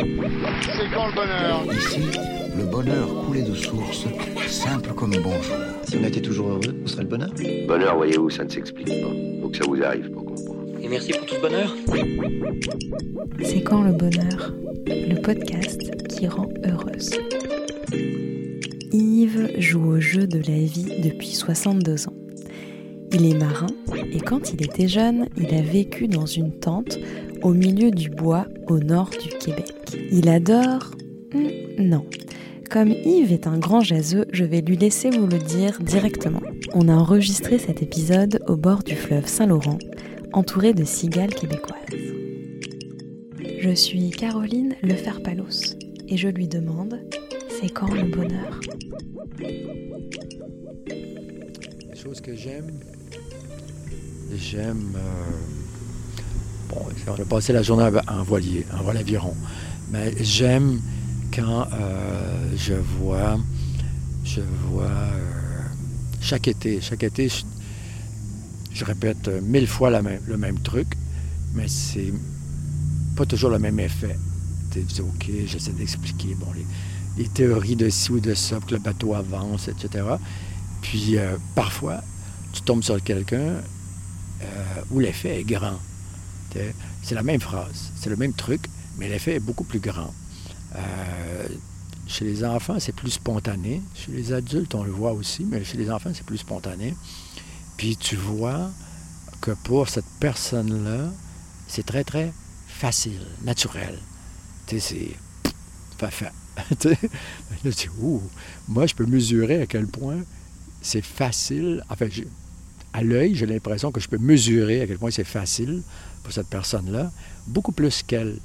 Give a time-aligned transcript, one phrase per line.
[0.00, 2.00] C'est quand le bonheur Ici,
[2.56, 4.06] le bonheur coulait de source,
[4.46, 5.56] simple comme bonjour.
[5.82, 7.28] Si on était toujours heureux, où serait le bonheur
[7.68, 9.10] Bonheur, voyez-vous, ça ne s'explique pas.
[9.42, 10.64] Faut que ça vous arrive pour comprendre.
[10.82, 11.76] Et merci pour tout ce bonheur.
[13.42, 14.54] C'est quand le bonheur
[14.86, 17.10] Le podcast qui rend heureuse.
[18.92, 22.14] Yves joue au jeu de la vie depuis 62 ans.
[23.12, 23.66] Il est marin
[24.12, 26.96] et quand il était jeune, il a vécu dans une tente
[27.42, 29.74] au milieu du bois au nord du Québec.
[30.10, 30.90] Il adore...
[31.32, 31.48] Hmm,
[31.78, 32.04] non.
[32.70, 36.40] Comme Yves est un grand jaseux, je vais lui laisser vous le dire directement.
[36.72, 39.78] On a enregistré cet épisode au bord du fleuve Saint-Laurent,
[40.32, 41.76] entouré de cigales québécoises.
[43.58, 45.76] Je suis Caroline Leferpalos
[46.08, 47.00] et je lui demande
[47.60, 48.60] c'est quand le bonheur?
[51.88, 52.70] Les que j'aime,
[54.32, 54.92] j'aime.
[54.96, 55.59] euh,
[56.70, 59.34] bon, on a passé la journée en voilier, en voile aviron.
[59.90, 60.80] Mais j'aime
[61.34, 63.38] quand euh, je vois.
[64.24, 64.84] Je vois.
[64.84, 65.62] euh,
[66.20, 67.28] chaque été, chaque été,
[68.72, 70.86] je, répète euh, mille fois le même truc,
[71.54, 72.12] mais c'est
[73.16, 74.16] pas toujours le même effet.
[74.70, 76.46] Tu dis, OK, j'essaie d'expliquer bon,
[77.16, 80.04] les, théories de ci ou de ça, que le bateau avance, etc.
[80.82, 81.16] Puis
[81.54, 82.02] parfois,
[82.52, 83.56] tu tombes sur quelqu'un
[84.90, 85.78] où l'effet est grand.
[87.02, 88.62] C'est la même phrase, c'est le même truc,
[88.98, 90.12] mais l'effet est beaucoup plus grand.
[90.76, 91.48] Euh,
[92.06, 93.82] chez les enfants, c'est plus spontané.
[93.94, 96.94] Chez les adultes, on le voit aussi, mais chez les enfants, c'est plus spontané.
[97.76, 98.70] Puis tu vois
[99.40, 101.10] que pour cette personne-là,
[101.68, 102.32] c'est très, très
[102.66, 103.98] facile, naturel.
[104.66, 105.16] Tu sais, c'est
[106.80, 106.98] sais,
[107.64, 108.22] là, tu Ouh,
[108.68, 110.18] moi, je peux mesurer à quel point
[110.80, 111.84] c'est facile.
[111.90, 112.06] Enfin,
[112.92, 115.82] à l'œil, j'ai l'impression que je peux mesurer à quel point c'est facile
[116.22, 117.10] pour cette personne-là,
[117.46, 118.38] beaucoup plus qu'elle.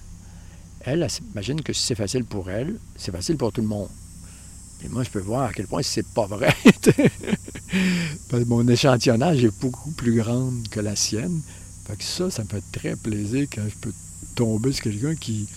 [0.81, 3.89] Elle, elle s'imagine que si c'est facile pour elle, c'est facile pour tout le monde.
[4.83, 6.53] Et moi, je peux voir à quel point c'est pas vrai.
[8.45, 11.41] Mon échantillonnage est beaucoup plus grand que la sienne.
[11.87, 13.93] Fait que ça, ça me fait très plaisir quand je peux
[14.35, 15.47] tomber sur quelqu'un qui,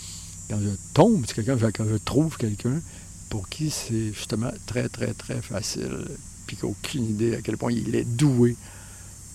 [0.49, 2.81] quand je tombe sur quelqu'un, quand je trouve quelqu'un
[3.29, 6.07] pour qui c'est justement très, très, très facile,
[6.47, 8.55] puis qui n'a aucune idée à quel point il est doué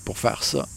[0.04, 0.68] pour faire ça.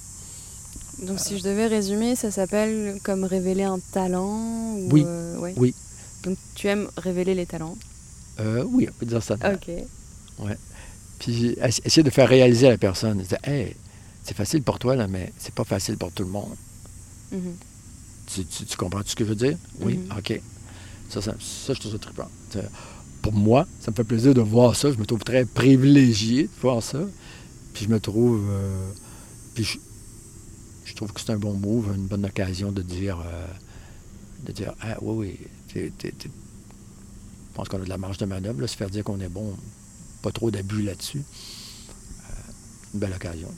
[1.01, 5.03] Donc si je devais résumer, ça s'appelle comme révéler un talent ou, Oui.
[5.05, 5.53] euh, ouais.
[5.57, 5.75] Oui.
[6.23, 7.77] Donc tu aimes révéler les talents?
[8.39, 9.35] Euh, oui, on peut dire ça.
[9.35, 9.69] Ok.
[11.19, 13.75] Puis ess- essayer de faire réaliser à la personne, hey,
[14.23, 16.53] c'est facile pour toi, là, mais c'est pas facile pour tout le monde.
[17.31, 17.55] Mhm.
[18.27, 19.57] Tu, tu- tu comprends ce que je veux dire?
[19.81, 19.97] Oui?
[19.97, 20.17] Mhm.
[20.17, 20.41] OK.
[21.09, 22.27] Ça, ça, ça, je trouve ça trippant.
[22.51, 22.69] C'est-
[23.21, 24.91] Pour moi, ça me fait plaisir de voir ça.
[24.91, 26.99] Je me trouve très privilégié de voir ça.
[27.73, 28.41] Puis je me trouve...
[28.49, 28.89] euh,
[29.55, 29.77] puis je
[30.97, 33.19] trouve que c'est un bon move, une bonne occasion de dire...
[33.25, 33.47] euh,
[34.45, 35.39] de dire, ah oui,
[35.73, 36.29] oui, je
[37.55, 39.57] pense qu'on a de la marge de manœuvre, là, se faire dire qu'on est bon,
[40.21, 41.23] pas trop d'abus là-dessus.
[41.23, 43.51] Euh, une belle occasion.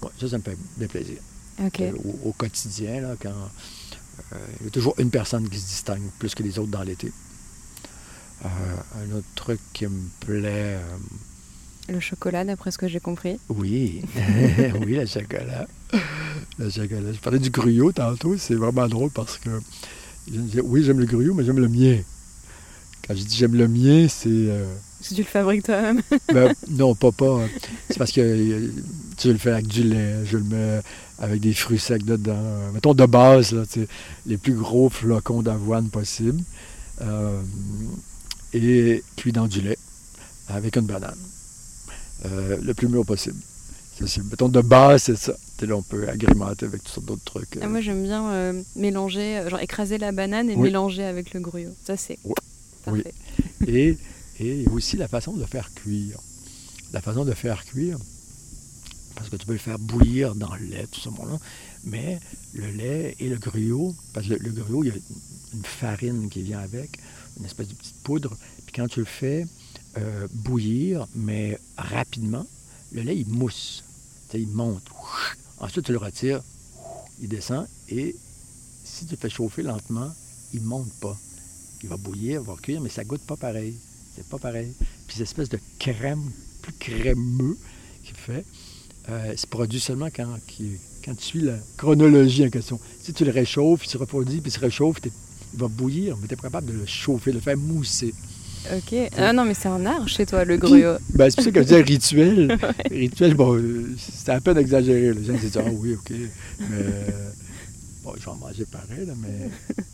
[0.00, 1.18] Ouais, ça, ça me fait bien plaisir.
[1.60, 3.28] Euh, au, au quotidien, là, quand
[4.32, 6.82] euh, il y a toujours une personne qui se distingue plus que les autres dans
[6.82, 7.12] l'été.
[8.42, 10.80] Un autre truc qui me plaît,
[11.88, 13.38] Le chocolat, d'après ce que j'ai compris.
[13.48, 14.02] oui,
[14.84, 15.66] oui, le chocolat.
[16.58, 17.12] Le chocolat.
[17.12, 19.48] Je parlais du gruyot tantôt, c'est vraiment drôle parce que
[20.62, 21.98] oui, j'aime le gruyot, mais j'aime le mien.
[23.06, 24.28] Quand je dis j'aime le mien, c'est.
[24.28, 24.66] euh,
[25.00, 26.02] Si tu le fabriques toi-même.
[26.34, 27.40] ben, non, pas pas.
[27.88, 28.68] C'est parce que euh,
[29.16, 30.80] tu le fais avec du lait, je le mets
[31.18, 32.70] avec des fruits secs dedans.
[32.74, 33.62] Mettons de base, là,
[34.26, 36.42] les plus gros flocons d'avoine possible.
[37.00, 37.40] Euh,
[38.52, 39.78] et cuit dans du lait
[40.48, 41.16] avec une banane.
[42.24, 43.36] Euh, le plus mûr possible.
[44.06, 45.34] C'est- mettons de base, c'est ça.
[45.58, 47.56] Sais, là, on peut agrémenter avec toutes sortes d'autres trucs.
[47.56, 47.60] euh.
[47.64, 50.62] Ah, moi j'aime bien euh, mélanger, euh, genre écraser la banane et Oui.
[50.68, 51.74] mélanger avec le gruyot.
[51.84, 52.18] Ça c'est
[52.84, 53.14] parfait.
[53.66, 53.96] Et,
[54.40, 56.18] et aussi la façon de faire cuire.
[56.92, 57.98] La façon de faire cuire,
[59.16, 61.38] parce que tu peux le faire bouillir dans le lait, tout ce monde-là,
[61.84, 62.18] mais
[62.54, 64.94] le lait et le gruyot, parce que le, le gruyot, il y a
[65.54, 66.98] une farine qui vient avec,
[67.38, 69.44] une espèce de petite poudre, puis quand tu le fais
[69.96, 72.46] euh, bouillir, mais rapidement,
[72.92, 73.84] le lait, il mousse,
[74.30, 74.84] Tu il monte.
[75.60, 76.40] Ensuite, tu le retires,
[77.20, 78.14] il descend, et
[78.84, 80.10] si tu le fais chauffer lentement,
[80.54, 81.16] il ne monte pas.
[81.82, 83.74] Il va bouillir, il va cuire, mais ça goûte pas pareil.
[84.14, 84.72] C'est pas pareil.
[85.06, 86.22] Puis cette espèce de crème,
[86.62, 87.56] plus crémeux
[88.04, 88.44] qu'il fait,
[89.08, 90.78] euh, se produit seulement quand, tu
[91.18, 92.78] suis la chronologie en question.
[93.02, 95.12] Si tu le réchauffes, il se refroidit, puis il se réchauffe, t'es-
[95.54, 98.12] il va bouillir, mais tu es capable de le chauffer, le faire mousser.
[98.74, 98.94] Ok.
[99.16, 100.98] Ah non mais c'est un art chez toi le gruyot.
[101.14, 102.58] Ben, c'est pour ça que je disais rituel.
[102.90, 103.60] Rituel, bon,
[103.98, 105.12] c'est un peu d'exagérer.
[105.14, 106.12] Les gens disent Ah oui, OK.
[106.60, 106.84] Mais
[108.04, 109.50] bon, je vais en manger pareil, là, mais.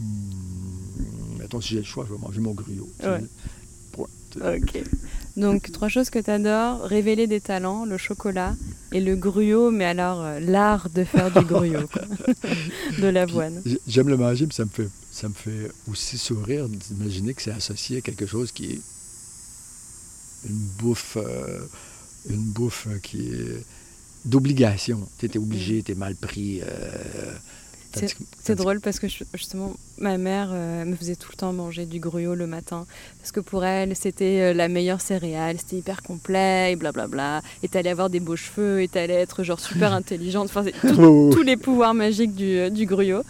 [0.00, 2.90] hmm, mettons, si j'ai le choix, je vais manger mon gruau.
[3.02, 3.20] Ouais.
[3.92, 4.08] Point.
[4.40, 4.82] Ok.
[5.36, 8.54] Donc, trois choses que tu adores révéler des talents, le chocolat
[8.92, 11.62] et le gruau, mais alors euh, l'art de faire du gruau,
[13.00, 13.62] de l'avoine.
[13.86, 17.52] J'aime le manger, mais ça me fait, ça me fait aussi sourire d'imaginer que c'est
[17.52, 18.80] associé à quelque chose qui est
[20.48, 21.60] une bouffe, euh,
[22.28, 23.64] une bouffe qui est
[24.24, 25.00] d'obligation.
[25.18, 26.60] Tu es obligé, tu es mal pris.
[26.62, 27.34] euh,
[28.42, 31.86] C'est drôle parce que je- justement, ma mère euh, me faisait tout le temps manger
[31.86, 32.86] du gruau le matin.
[33.20, 37.42] Parce que pour elle, c'était euh, la meilleure céréale, c'était hyper complet et blablabla.
[37.62, 40.50] Et t'allais avoir des beaux cheveux et t'allais être genre super intelligente.
[40.54, 43.22] Enfin, tout- Oh, tous les pouvoirs magiques du, euh, du gruau.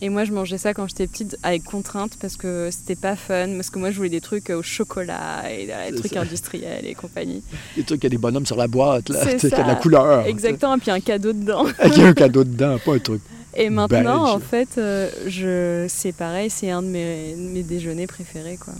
[0.00, 3.48] Et moi, je mangeais ça quand j'étais petite avec contrainte parce que c'était pas fun.
[3.56, 6.20] Parce que moi, je voulais des trucs au chocolat et des trucs ça.
[6.20, 7.42] industriels et compagnie.
[7.76, 9.74] des trucs, il y a des bonhommes sur la boîte, là, C'est a de la
[9.76, 10.26] couleur.
[10.26, 11.64] Exactement, et puis un cadeau dedans.
[11.78, 13.20] Avec un cadeau dedans, pas un truc.
[13.54, 14.34] Et maintenant, Belge.
[14.36, 15.86] en fait, euh, je...
[15.88, 18.74] c'est pareil, c'est un de mes, mes déjeuners préférés, quoi.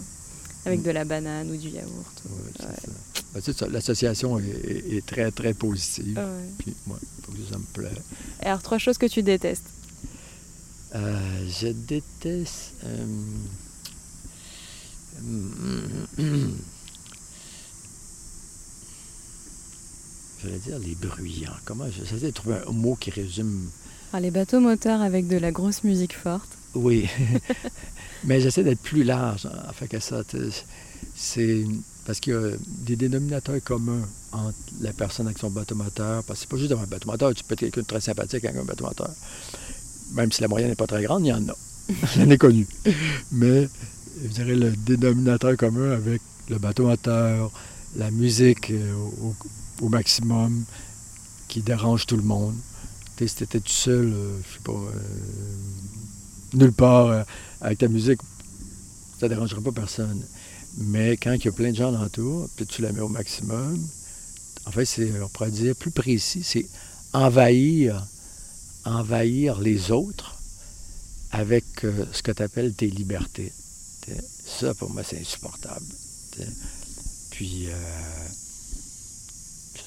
[0.65, 0.83] Avec Mm.
[0.83, 1.89] de la banane ou du yaourt.
[2.25, 3.41] Ouais, c'est Ouais.
[3.43, 3.65] ça.
[3.65, 6.17] Ben, L'association est, est- est très, très positive.
[6.17, 6.49] Ah ouais.
[6.59, 7.91] Puis, moi, faut que ça me plaît.
[8.41, 9.65] Et alors, trois choses que tu détestes?
[10.95, 11.19] Euh,
[11.49, 12.73] je déteste.
[12.85, 13.05] euh,
[20.41, 21.53] Je vais dire les bruyants.
[21.65, 23.69] Comment je- j'essaie de trouver un mot qui résume.
[24.13, 26.49] Alors, les bateaux moteurs avec de la grosse musique forte.
[26.75, 27.09] Oui.
[28.25, 30.21] Mais j'essaie d'être plus large en fait que ça.
[31.15, 31.65] C'est
[32.05, 32.51] parce qu'il y a
[32.85, 36.23] des dénominateurs communs entre la personne avec son bateau moteur.
[36.25, 37.33] Parce que c'est pas juste d'avoir un bateau moteur.
[37.33, 39.09] Tu peux être quelqu'un de très sympathique avec un bateau moteur.
[40.13, 41.55] Même si la moyenne n'est pas très grande, il y en a.
[42.15, 42.67] J'en ai connu.
[43.31, 43.67] Mais
[44.21, 47.49] je dirais le dénominateur commun avec le bateau moteur,
[47.95, 48.93] la musique euh,
[49.23, 49.35] au,
[49.81, 50.65] au maximum
[51.47, 52.53] qui dérange tout le monde.
[53.27, 54.99] Si t'étais tout seul, euh, sais pas, euh,
[56.53, 57.23] nulle part euh,
[57.61, 58.19] avec ta musique,
[59.19, 60.21] ça dérangerait pas personne.
[60.77, 63.79] Mais quand il y a plein de gens alentour, puis tu la mets au maximum,
[64.65, 66.65] en fait, c'est, on pourrait dire plus précis, c'est
[67.13, 68.05] envahir,
[68.85, 70.35] envahir les autres
[71.31, 71.65] avec
[72.11, 73.51] ce que tu appelles tes libertés.
[74.45, 75.85] Ça, pour moi, c'est insupportable.
[77.31, 77.67] Puis,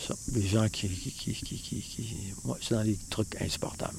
[0.06, 0.88] ça, les gens qui...
[0.88, 2.16] qui, qui, qui, qui-
[2.62, 3.98] c'est dans les trucs insupportables.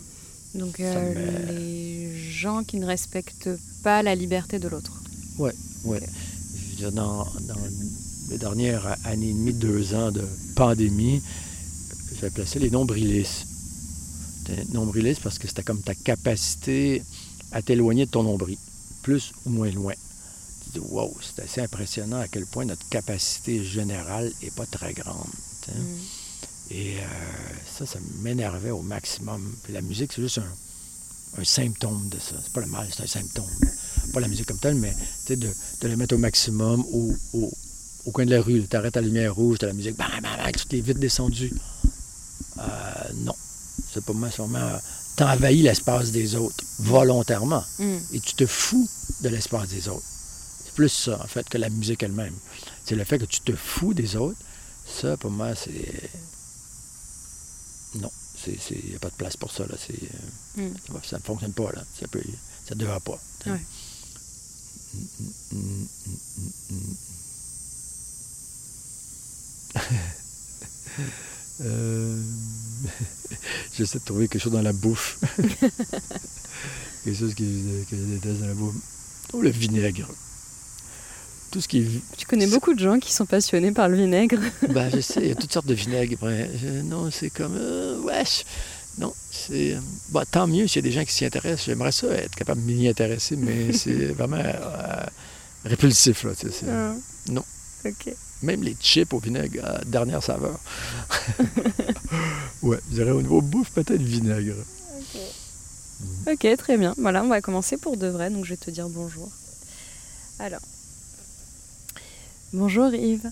[0.56, 3.50] Donc, euh, me- les gens qui ne respectent
[3.83, 5.01] pas la liberté de l'autre.
[5.38, 5.51] Oui.
[5.83, 7.56] Veux dire, dans, dans
[8.30, 10.24] les dernières années et demie, deux ans de
[10.56, 11.21] pandémie,
[12.19, 13.45] j'ai placé les nombrilistes.
[14.45, 17.04] T'es Nombriliste parce que c'était comme ta capacité
[17.51, 18.57] à t'éloigner de ton nombril,
[19.04, 19.94] plus ou moins loin.
[20.63, 24.94] Tu dis, wow, c'est assez impressionnant à quel point notre capacité générale n'est pas très
[24.94, 25.27] grande.
[25.68, 25.80] Tu sais.
[25.80, 25.98] Mm.
[26.69, 27.04] Et euh,
[27.78, 29.56] ça, ça m'énervait au maximum.
[29.64, 32.36] Puis la musique, c'est juste un, un symptôme de ça.
[32.44, 33.46] C'est pas le mal, c'est un symptôme.
[34.14, 35.48] Pas la musique comme telle, mais tu sais, de,
[35.81, 37.52] de le mettre au maximum au, au,
[38.06, 38.66] au coin de la rue.
[38.69, 41.00] Tu arrêtes à la lumière rouge, t'as la musique, bang, bang, bang, toutes les vitres
[41.00, 41.54] descendues.
[42.60, 42.64] Euh,
[43.25, 43.36] non.
[43.94, 44.60] C'est pas moi, c'est vraiment.
[44.68, 44.78] euh,
[45.16, 47.64] T'envahis l'espace des autres, volontairement.
[47.80, 47.98] Mm.
[48.14, 48.88] Et tu te fous
[49.22, 50.06] de l'espace des autres.
[50.66, 52.36] C'est plus ça, en fait, que la musique elle-même.
[52.86, 54.38] C'est le fait que tu te fous des autres.
[54.88, 56.10] Ça, pour moi, c'est.
[57.95, 58.12] Non,
[58.48, 59.66] il n'y a pas de place pour ça.
[59.68, 59.75] Là.
[59.78, 59.98] C'est,
[60.62, 60.69] Mm.
[60.88, 61.71] ça ça ne fonctionne pas.
[61.73, 61.83] Là.
[62.00, 62.06] Ça
[62.76, 63.19] ne pas.
[63.45, 63.62] Ouais.
[64.94, 65.00] Mm,
[65.52, 66.95] mm, mm, mm.
[71.62, 72.21] Euh,
[73.78, 75.19] J'essaie de trouver quelque chose dans la bouffe.
[77.04, 77.44] quelque chose que,
[77.90, 78.76] que je déteste dans la bouffe.
[79.33, 80.07] Oh, le vinaigre.
[81.51, 81.87] Tout ce qui est
[82.18, 84.39] Tu connais beaucoup de gens qui sont passionnés par le vinaigre.
[84.69, 86.18] ben, je sais, il y a toutes sortes de vinaigres.
[86.21, 87.56] Je- non, c'est comme.
[87.56, 88.44] euh, wesh!
[88.99, 89.73] Non, c'est.
[89.75, 91.66] euh, bon, tant mieux s'il y a des gens qui s'y intéressent.
[91.68, 95.06] J'aimerais ça être capable de m'y intéresser, mais c'est vraiment euh,
[95.66, 96.23] répulsif.
[96.23, 96.94] Là, tu sais, c'est- Ah.
[97.30, 97.44] Non.
[97.85, 98.13] Ok.
[98.44, 100.59] Même les chips au vinaigre, dernière saveur.
[102.61, 104.56] ouais, je dirais au niveau bouffe, peut-être vinaigre.
[106.27, 106.94] Ok, très bien.
[106.97, 109.30] Voilà, on va commencer pour de vrai, donc je vais te dire bonjour.
[110.39, 110.59] Alors.
[112.54, 113.30] Bonjour Yves.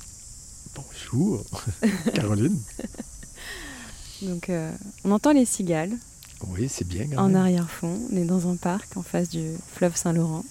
[0.75, 1.43] Bonjour,
[2.13, 2.57] Caroline.
[4.21, 4.71] Donc, euh,
[5.03, 5.91] on entend les cigales
[6.49, 7.07] Oui, c'est bien.
[7.07, 7.35] quand en même.
[7.37, 7.97] arrière-fond.
[8.11, 10.43] On est dans un parc en face du fleuve Saint-Laurent.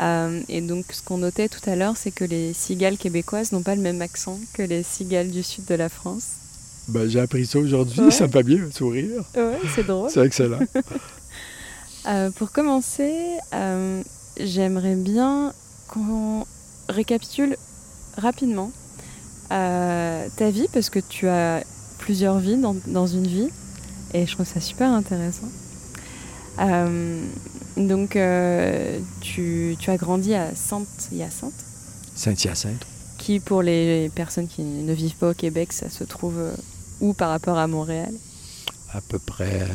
[0.00, 3.62] Euh, et donc, ce qu'on notait tout à l'heure, c'est que les cigales québécoises n'ont
[3.62, 6.24] pas le même accent que les cigales du sud de la France.
[6.88, 8.10] Ben, J'ai appris ça aujourd'hui, Ouais.
[8.10, 9.24] ça me fait bien un sourire.
[9.36, 10.10] Ouais, c'est drôle.
[10.10, 10.60] C'est excellent.
[12.06, 13.12] Euh, pour commencer,
[14.40, 15.52] j'aimerais bien
[15.88, 16.46] qu'on
[16.88, 17.56] récapitule
[18.16, 18.70] rapidement
[19.52, 21.62] euh, ta vie, parce que tu as
[21.98, 23.48] plusieurs vies dans, dans une vie,
[24.14, 25.48] et je trouve ça super intéressant.
[26.60, 27.22] Euh,
[27.76, 31.52] Donc, euh, tu, tu as grandi à Sainte-Hyacinthe,
[32.16, 32.84] Saint-Hyacinthe.
[33.18, 36.34] qui, pour les personnes qui ne vivent pas au Québec, ça se trouve
[37.00, 38.12] où par rapport à Montréal?
[38.92, 39.66] À peu près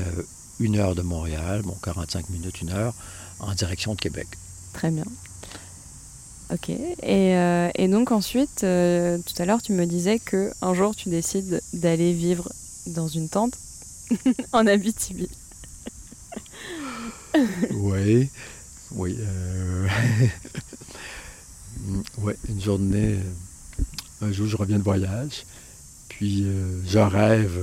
[0.60, 2.94] une heure de Montréal, bon, 45 minutes, une heure,
[3.40, 4.28] en direction de Québec.
[4.74, 5.06] Très bien.
[6.54, 6.70] Ok.
[6.70, 6.80] Et,
[7.36, 11.10] euh, et donc ensuite, euh, tout à l'heure, tu me disais que un jour, tu
[11.10, 12.52] décides d'aller vivre
[12.88, 13.58] dans une tente
[14.52, 15.30] en Abitibi.
[17.72, 18.30] Oui,
[18.92, 19.18] oui.
[19.20, 19.88] euh,
[22.20, 23.18] ouais, une journée,
[24.22, 25.46] un jour, je reviens de voyage,
[26.10, 27.60] puis euh, je rêve.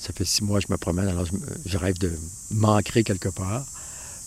[0.00, 1.32] ça fait six mois que je me promène, alors je,
[1.64, 2.10] je rêve de
[2.50, 3.64] m'ancrer quelque part.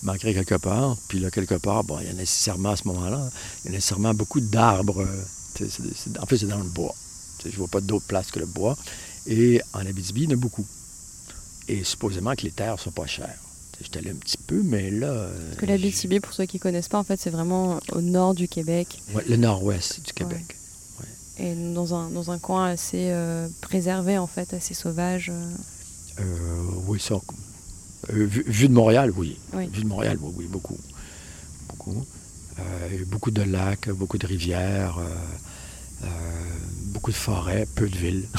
[0.03, 3.29] M'ancrer quelque part, puis là, quelque part, bon, il y a nécessairement à ce moment-là,
[3.63, 5.01] il y a nécessairement beaucoup d'arbres.
[5.01, 5.67] euh,
[6.19, 6.95] en fait, c'est dans le bois.
[7.43, 8.77] Je ne vois pas d'autre place que le bois.
[9.27, 10.65] Et en Abitibi, il y en a beaucoup.
[11.67, 13.37] Et supposément que les terres ne sont pas chères.
[13.81, 15.29] J'étais allé un petit peu, mais là.
[15.49, 18.47] Parce que l'Abitibi, pour ceux qui connaissent pas, en fait, c'est vraiment au nord du
[18.47, 20.57] Québec ouais, le nord-ouest du Québec.
[21.37, 25.31] et dans un, dans un coin assez euh, préservé, en fait, assez sauvage.
[26.19, 26.23] Euh,
[26.87, 27.15] oui, ça.
[28.13, 29.37] Euh, vu, vu de Montréal, oui.
[29.53, 29.67] Oui.
[29.71, 30.77] Vu de Montréal, oui, oui, beaucoup.
[31.69, 32.05] Beaucoup.
[32.59, 34.97] Euh, beaucoup de lacs, beaucoup de rivières,
[36.03, 36.07] euh,
[36.93, 38.27] beaucoup de forêts, peu de villes.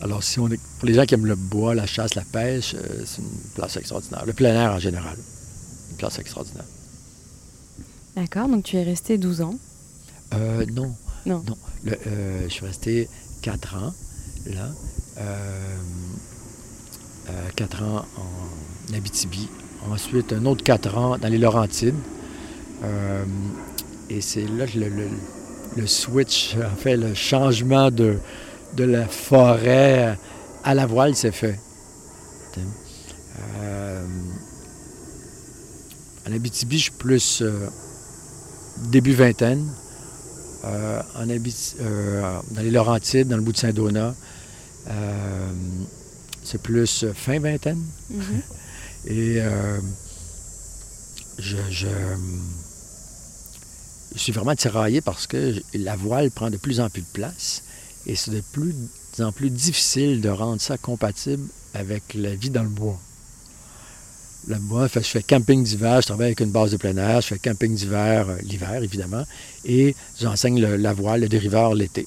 [0.00, 2.74] Alors, si on est, pour les gens qui aiment le bois, la chasse, la pêche,
[2.74, 4.24] euh, c'est une place extraordinaire.
[4.26, 5.16] Le plein air en général,
[5.90, 6.64] une place extraordinaire.
[8.16, 9.54] D'accord, donc tu es resté 12 ans?
[10.34, 10.94] Euh, non.
[11.26, 11.42] Non.
[11.84, 13.08] Le- euh, je suis resté
[13.42, 13.94] 4 ans
[14.46, 14.68] là.
[17.28, 19.48] Euh, euh, 4 ans en Abitibi.
[19.90, 21.94] Ensuite, un autre 4 ans dans les Laurentides.
[22.82, 23.24] Euh,
[24.10, 25.08] et c'est là que le, le-
[25.76, 28.18] le switch, en fait, le changement de,
[28.76, 30.16] de la forêt
[30.62, 31.58] à la voile s'est fait.
[33.58, 34.04] Euh,
[36.28, 37.66] en Abitibi, je suis plus euh,
[38.90, 39.66] début vingtaine.
[40.64, 44.14] Euh, en euh, dans les Laurentides, dans le bout de Saint-Donat,
[44.88, 45.52] euh,
[46.44, 47.82] c'est plus fin vingtaine.
[48.10, 48.42] Mhm.
[49.06, 49.80] Et euh,
[51.38, 51.88] je, je,
[54.14, 57.62] je suis vraiment tiraillé parce que la voile prend de plus en plus de place
[58.06, 58.74] et c'est de plus
[59.18, 62.98] en plus difficile de rendre ça compatible avec la vie dans le bois.
[64.46, 67.28] Le bois, je fais camping d'hiver, je travaille avec une base de plein air, je
[67.28, 69.24] fais camping d'hiver, euh, l'hiver évidemment,
[69.64, 72.06] et j'enseigne la voile, le dériveur l'été.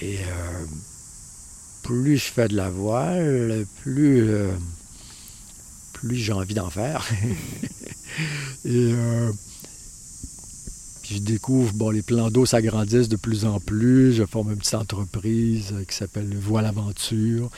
[0.00, 0.64] Et euh,
[1.84, 4.50] plus je fais de la voile, plus, euh,
[6.10, 7.06] j'ai envie d'en faire.
[8.64, 9.30] Et euh,
[11.02, 14.14] puis je découvre, bon, les plans d'eau s'agrandissent de plus en plus.
[14.14, 17.50] Je forme une petite entreprise euh, qui s'appelle Voile Aventure.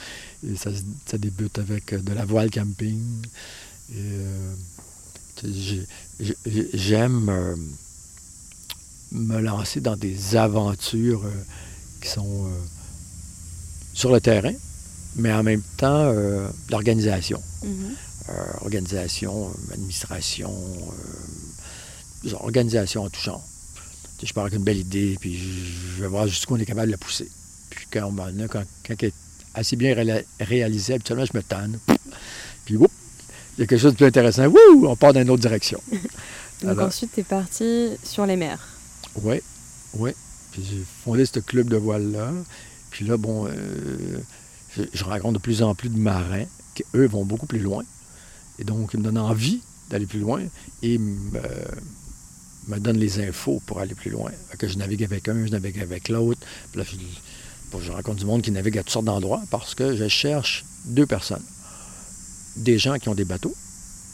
[0.45, 0.71] Et ça,
[1.17, 3.01] débute avec de la voile camping.
[3.95, 4.19] Et
[6.73, 7.55] j'aime
[9.13, 11.23] me lancer dans des aventures
[12.01, 12.49] qui sont
[13.97, 14.53] sur le terrain,
[15.15, 17.41] mais en même temps, euh, l'organisation.
[17.63, 17.95] Mhm.
[18.29, 20.53] Euh, organisation, euh, administration,
[22.25, 23.43] euh, organisation en tout genre.
[24.21, 26.91] Je pars avec une belle idée, puis je vais voir jusqu'où on est capable de
[26.91, 27.29] la pousser.
[27.71, 29.13] Puis quand, on quand, quand elle est
[29.55, 31.79] assez bien réla- réalisée, habituellement, je me tanne.
[32.65, 32.79] Puis, il
[33.59, 34.45] y a quelque chose de plus intéressant.
[34.45, 35.81] Wouh, on part dans une autre direction.
[36.61, 38.59] Donc Alors- ensuite, tu es parti sur les mers.
[39.23, 39.41] Oui,
[39.93, 40.11] oui.
[40.51, 42.31] Puis j'ai fondé ce club de voile-là.
[42.89, 44.19] Puis là, bon, euh,
[44.93, 47.83] je, rencontre de plus en plus de marins qui, eux, vont beaucoup plus loin.
[48.59, 50.41] Et donc, ils me donnent envie d'aller plus loin
[50.81, 51.41] et me,
[52.67, 54.31] me donnent les infos pour aller plus loin.
[54.57, 56.41] Que je navigue avec un, je navigue avec l'autre.
[56.75, 61.05] Je rencontre du monde qui navigue à toutes sortes d'endroits parce que je cherche deux
[61.05, 61.43] personnes.
[62.57, 63.55] Des gens qui ont des bateaux,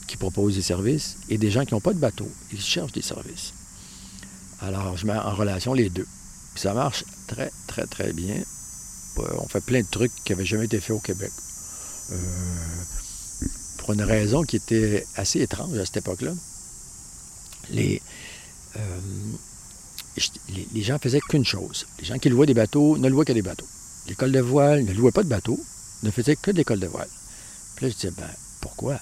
[0.07, 3.01] qui proposent des services, et des gens qui n'ont pas de bateau, ils cherchent des
[3.01, 3.53] services.
[4.61, 6.07] Alors, je mets en relation les deux.
[6.53, 8.35] Puis ça marche très, très, très bien.
[9.19, 11.31] Euh, on fait plein de trucs qui n'avaient jamais été faits au Québec.
[12.11, 12.15] Euh,
[13.77, 16.33] pour une raison qui était assez étrange à cette époque-là.
[17.69, 18.01] Les,
[18.77, 18.99] euh,
[20.49, 21.85] les, les gens faisaient qu'une chose.
[21.99, 23.67] Les gens qui louaient des bateaux ne louaient que des bateaux.
[24.07, 25.59] L'école de voile ne louait pas de bateaux,
[26.03, 27.09] ne faisait que de l'école de voile.
[27.75, 28.29] Puis là, je disais, ben,
[28.61, 28.99] pourquoi?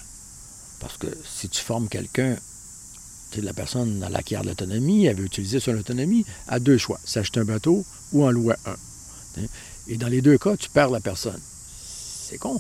[0.80, 2.38] Parce que si tu formes quelqu'un
[3.40, 7.40] la personne elle acquiert de l'autonomie, elle veut utiliser son autonomie, a deux choix, s'acheter
[7.40, 8.76] un bateau ou en louer un.
[9.88, 11.40] Et dans les deux cas, tu perds la personne.
[12.30, 12.60] C'est con.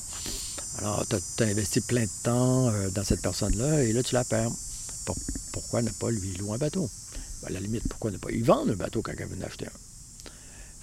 [0.79, 4.23] Alors, tu as, investi plein de temps euh, dans cette personne-là et là, tu la
[4.23, 4.51] perds.
[5.05, 5.17] Pour-
[5.53, 6.89] pourquoi ne pas lui louer un bateau?
[7.41, 9.45] Ben, à la limite, pourquoi ne pas y vendre un bateau quand elle veut en
[9.45, 9.71] acheter un?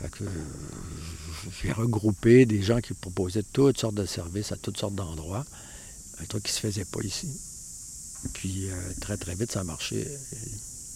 [0.02, 0.28] Fait que euh,
[1.62, 5.44] j'ai regroupé des gens qui proposaient toutes sortes de services à toutes sortes d'endroits.
[6.20, 7.28] un truc qui se faisait pas ici.
[8.34, 10.06] Puis euh, très, très vite, ça a marché.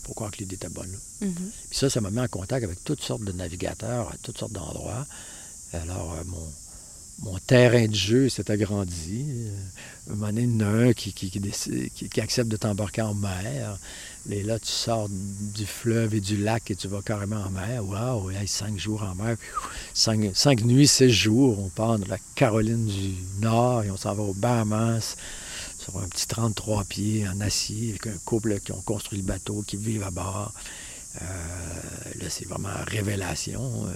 [0.05, 0.91] Faut croire que l'idée était bonne.
[0.91, 1.27] là.
[1.27, 1.51] Mhm.
[1.71, 4.53] Puis ça, ça m'a mis en contact avec toutes sortes de navigateurs à toutes sortes
[4.53, 5.07] d'endroits.
[5.75, 6.25] Alors, euh,
[7.23, 9.27] mon, terrain de jeu s'est agrandi.
[9.29, 13.79] Euh, un moment il y a un qui, accepte de t'embarquer en mer.
[14.29, 17.85] Et là, tu sors du fleuve et du lac et tu vas carrément en mer.
[17.87, 19.37] Waouh, hey, cinq jours en mer.
[19.95, 21.59] Cinq, nuits, six jours.
[21.59, 25.17] On part de la Caroline du Nord et on s'en va aux Bahamas
[25.79, 29.65] sur un petit 33 pieds en acier avec un couple qui ont construit le bateau,
[29.67, 30.53] qui vivent à bord.
[31.21, 31.25] Euh,
[32.21, 33.87] là, c'est vraiment révélation.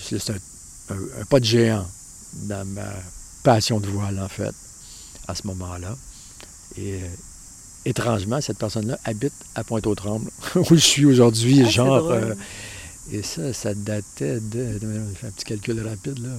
[0.00, 0.34] C'est un,
[0.94, 1.86] un- un pas de géant
[2.44, 2.92] dans ma
[3.42, 4.54] passion de voile, en fait,
[5.28, 5.96] à ce moment-là.
[6.76, 7.06] Et euh,
[7.84, 12.10] étrangement, cette personne-là habite à Pointe-aux-Trembles, où je suis aujourd'hui, Ah, genre.
[12.10, 12.34] euh,
[13.10, 14.78] et ça, ça datait de.
[14.80, 16.30] je fais un petit calcul rapide, là.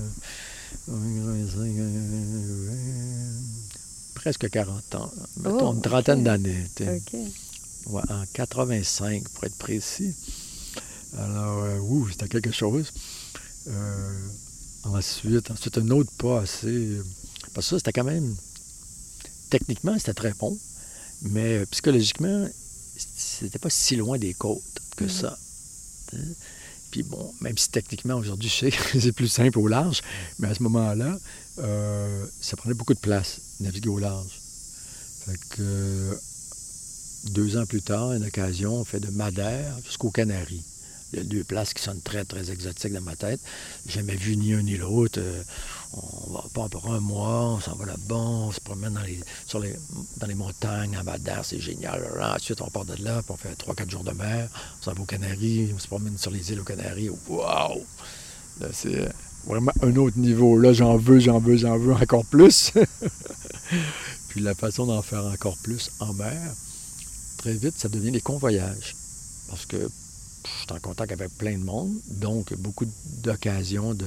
[4.15, 5.11] Presque 40 ans.
[5.37, 6.23] Mettons Oh, une trentaine ok.
[6.25, 6.63] d'années.
[6.75, 7.01] tu sais.
[7.05, 7.19] Ok.
[7.87, 10.15] Ouais, en 85, pour être précis.
[11.17, 12.91] Alors, euh, ouh, c'était quelque chose.
[13.67, 14.27] Euh,
[14.83, 16.97] ensuite, ensuite, un autre pas assez.
[17.53, 18.35] Parce que ça, c'était quand même.
[19.49, 20.57] Techniquement, c'était très bon.
[21.21, 22.47] Mais euh, psychologiquement,
[22.97, 24.61] c'était pas si loin des côtes
[24.97, 25.09] que Mhm.
[25.09, 25.37] ça.
[26.11, 26.17] sais.
[26.91, 30.01] Puis bon, même si techniquement, aujourd'hui, je sais que c'est plus simple au large,
[30.39, 31.17] mais à ce moment-là,
[31.59, 34.39] euh, ça prenait beaucoup de place, naviguer au large.
[35.25, 36.13] Fait que euh,
[37.31, 40.63] deux ans plus tard, une occasion, on fait de Madère jusqu'aux Canaries.
[41.13, 43.39] Il y a deux places qui sonnent très, très exotiques dans ma tête.
[43.87, 45.19] Jamais vu ni un ni l'autre.
[45.19, 45.43] Euh,
[45.93, 49.19] on va pas pour un mois, on s'en va là-bas, on se promène dans les,
[49.45, 49.75] sur les,
[50.17, 52.03] dans les montagnes, à Madère, c'est génial.
[52.19, 54.93] Ensuite, on part de là, puis on fait trois, quatre jours de mer, on s'en
[54.93, 57.11] va aux Canaries, on se promène sur les îles aux Canaries.
[57.27, 57.83] Waouh!
[58.71, 59.07] C'est
[59.45, 60.57] vraiment un autre niveau.
[60.57, 62.71] Là, j'en veux, j'en veux, j'en veux encore plus.
[64.29, 66.53] Puis la façon d'en faire encore plus en mer,
[67.37, 68.95] très vite, ça devient des convoyages.
[69.47, 69.89] Parce que
[70.45, 72.85] je suis en contact avec plein de monde, donc beaucoup
[73.23, 74.05] d'occasions de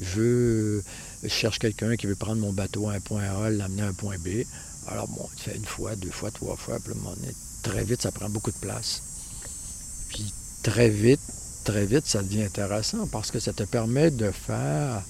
[0.00, 0.80] je,
[1.28, 4.16] cherche quelqu'un qui veut prendre mon bateau à un point A, l'amener à un point
[4.18, 4.44] B.
[4.86, 8.10] Alors bon, tu fais une fois, deux fois, trois fois, puis donné, très vite, ça
[8.10, 9.02] prend beaucoup de place.
[10.08, 11.20] Puis très vite,
[11.64, 15.02] très vite, ça devient intéressant parce que ça te permet de faire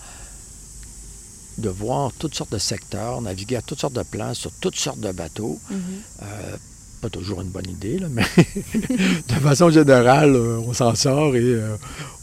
[1.59, 5.01] de voir toutes sortes de secteurs, naviguer à toutes sortes de places, sur toutes sortes
[5.01, 5.61] de bateaux.
[5.71, 5.81] Mhm.
[6.23, 6.57] Euh,
[7.01, 8.23] pas toujours une bonne idée, là, mais
[9.29, 11.77] de façon générale, euh, on s'en sort et euh,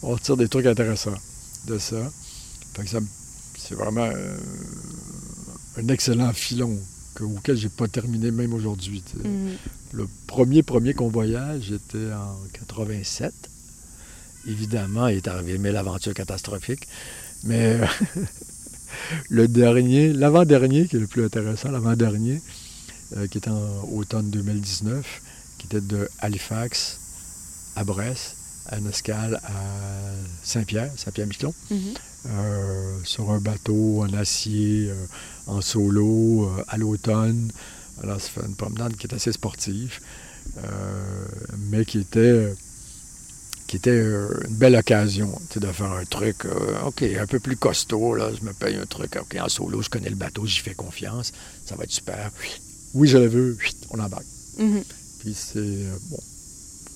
[0.03, 1.17] on retire des trucs intéressants
[1.67, 1.97] de ça.
[2.75, 2.99] Fait que ça
[3.57, 4.37] c'est vraiment euh,
[5.77, 6.77] un excellent filon
[7.15, 9.03] que- auquel j'ai pas terminé même aujourd'hui.
[9.23, 9.55] Mhm.
[9.93, 13.33] Le premier, premier convoyage était en 87.
[14.47, 16.87] Évidemment, il est arrivé mille aventures catastrophiques.
[17.43, 17.77] Mais
[19.29, 22.41] le dernier, l'avant-dernier, qui est le plus intéressant, l'avant-dernier,
[23.31, 25.21] qui est en automne 2019,
[25.57, 26.99] qui était de Halifax
[27.75, 28.35] à Brest,
[28.69, 29.51] à une escale à
[30.43, 31.93] Saint-Pierre, Saint-Pierre-Miquelon, Mhm.
[32.27, 35.05] euh, sur un bateau en acier, euh,
[35.47, 37.49] en solo, euh, à l'automne.
[38.03, 39.99] Alors, ça fait une promenade qui est assez sportive,
[40.57, 41.25] euh,
[41.69, 42.53] mais qui était,
[43.67, 47.55] qui était euh, une belle occasion de faire un truc, euh, OK, un peu plus
[47.57, 48.15] costaud.
[48.15, 50.73] Là, je me paye un truc, OK, en solo, je connais le bateau, j'y fais
[50.75, 51.31] confiance,
[51.65, 52.31] ça va être super.
[52.97, 53.57] Oui, je le veux,
[53.91, 54.25] on embarque.
[54.57, 54.83] Mhm.
[55.19, 56.19] Puis c'est, euh, bon,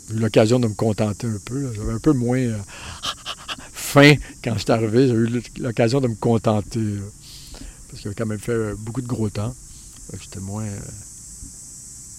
[0.10, 1.72] j'ai eu l'occasion de me contenter un peu.
[1.76, 2.58] J'avais un peu moins euh,
[3.74, 5.08] faim quand je suis arrivé.
[5.08, 6.80] J'ai eu l'occasion de me contenter.
[6.80, 7.02] là.
[7.90, 9.54] parce qu'il avait quand même fait euh, beaucoup de gros temps.
[10.20, 10.80] J'étais moins euh,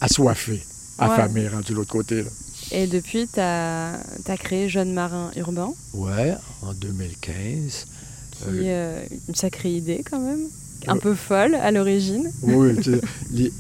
[0.01, 0.63] assoiffé,
[0.99, 2.23] affamé, rendu de l'autre côté.
[2.23, 2.31] là.
[2.71, 3.99] Et depuis, tu as,
[4.39, 7.87] créé Jeune Marin Urbain, Ouais, en 2015.
[8.31, 10.47] qui Euh, euh, une sacrée idée quand même,
[10.87, 12.31] un peu folle à l'origine.
[12.43, 12.75] Oui,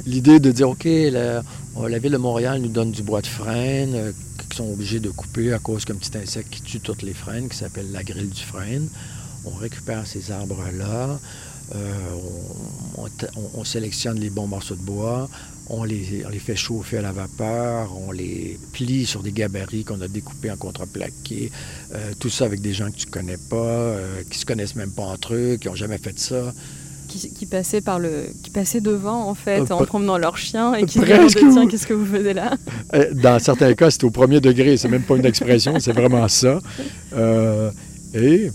[0.06, 1.42] l'idée de dire, OK, la,
[1.76, 5.00] oh, la ville de Montréal nous donne du bois de frêne, euh, qu'ils sont obligés
[5.00, 8.02] de couper à cause qu'un petit insecte qui tue toutes les frênes, qui s'appelle la
[8.02, 8.88] grille du frêne.
[9.44, 11.18] On récupère ces arbres-là,
[11.74, 11.90] euh,
[13.54, 15.28] on, sélectionne les bons morceaux de bois,
[15.68, 19.85] on les, on les fait chauffer à la vapeur, on les plie sur des gabarits
[19.85, 21.50] qu'on a découpés en contreplaqué,
[21.94, 24.90] euh, tout ça avec des gens que tu connais pas, euh, qui se connaissent même
[24.90, 26.52] pas entre eux, qui ont jamais fait ça.
[27.12, 30.72] Qui, qui passaient par le, qui passaient devant en fait, Euh, en promenant leur chien
[30.72, 32.57] et qui Presque, demandaient tiens qu'est-ce que vous faisiez là?
[32.94, 36.27] Euh, Dans certains cas, c'est au premier degré, c'est même pas une expression, c'est vraiment
[36.29, 36.59] ça.
[37.12, 37.70] Euh,
[38.14, 38.48] et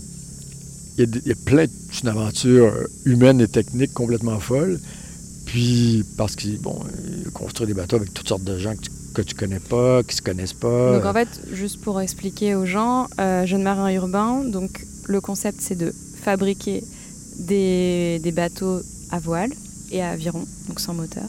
[0.98, 2.72] il y, a y plein de c'est une aventure
[3.04, 4.80] humaine et technique complètement folle.
[5.46, 6.76] Puis parce qu'ils bon,
[7.32, 10.16] construisent des bateaux avec toutes sortes de gens que tu, que tu connais pas, qui
[10.16, 10.94] se connaissent pas.
[10.96, 15.58] Donc en fait, juste pour expliquer aux gens, euh, Jeune Marin Urbain, donc le concept
[15.60, 15.92] c'est de
[16.24, 16.82] fabriquer
[17.38, 19.50] des, des bateaux à voile
[19.90, 21.28] et à aviron, donc sans moteur,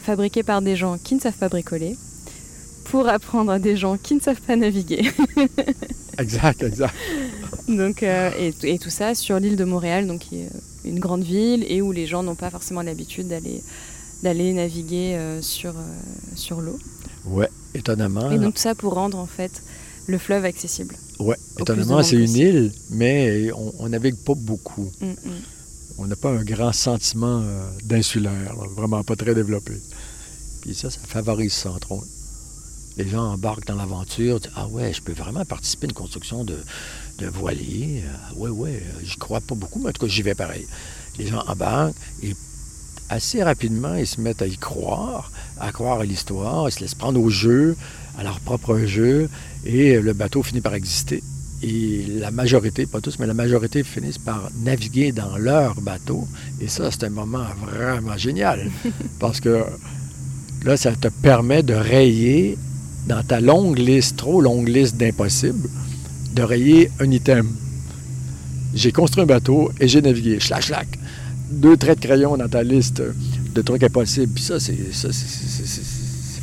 [0.00, 1.96] fabriqué par des gens qui ne savent pas bricoler,
[2.84, 5.10] pour apprendre à des gens qui ne savent pas naviguer.
[6.18, 6.94] Exact, exact.
[7.66, 10.50] donc, euh, et, et tout ça sur l'île de Montréal, donc qui est
[10.84, 13.62] une grande ville et où les gens n'ont pas forcément l'habitude d'aller
[14.22, 15.82] d'aller naviguer euh, sur, euh,
[16.34, 16.78] sur l'eau.
[17.24, 18.30] Ouais, étonnamment.
[18.30, 19.62] Et donc tout ça pour rendre en fait
[20.06, 20.94] le fleuve accessible.
[21.20, 24.90] Au étonnamment, c'est une île, mais on, navigue pas beaucoup.
[25.00, 25.16] Mm, mm.
[25.98, 29.74] On n'a pas un grand sentiment euh, d'insulaire, vraiment pas très développé.
[30.62, 32.06] Puis ça, ça favorise ça, entre autres.
[32.96, 36.42] Les gens embarquent dans l'aventure, disent, ah ouais, je peux vraiment participer à une construction
[36.42, 36.56] de,
[37.18, 38.02] de voilier.
[38.08, 40.66] Ah ouais, ouais, euh, j'y crois pas beaucoup, mais en tout cas, j'y vais pareil.
[41.18, 42.34] Les gens embarquent et
[43.10, 46.94] assez rapidement, ils se mettent à y croire, à croire à l'histoire, ils se laissent
[46.94, 47.76] prendre au jeu,
[48.16, 49.28] à leur propre jeu,
[49.64, 51.22] et le bateau finit par exister.
[51.62, 56.26] Et la majorité, pas tous, mais la majorité finissent par naviguer dans leur bateau.
[56.60, 58.70] Et ça, c'est un moment vraiment génial.
[59.18, 59.64] parce que
[60.64, 62.56] là, ça te permet de rayer
[63.06, 65.68] dans ta longue liste, trop longue liste d'impossibles,
[66.34, 67.48] de rayer un item.
[68.74, 70.40] J'ai construit un bateau et j'ai navigué.
[70.40, 70.88] Schlac, schlac.
[71.50, 73.02] Deux traits de crayon dans ta liste
[73.54, 74.32] de trucs impossibles.
[74.32, 74.76] Puis ça, c'est,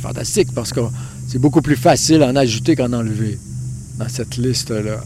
[0.00, 0.80] fantastique parce que
[1.28, 3.38] c'est beaucoup plus facile en ajouter qu'en enlever
[3.98, 5.04] dans cette liste-là.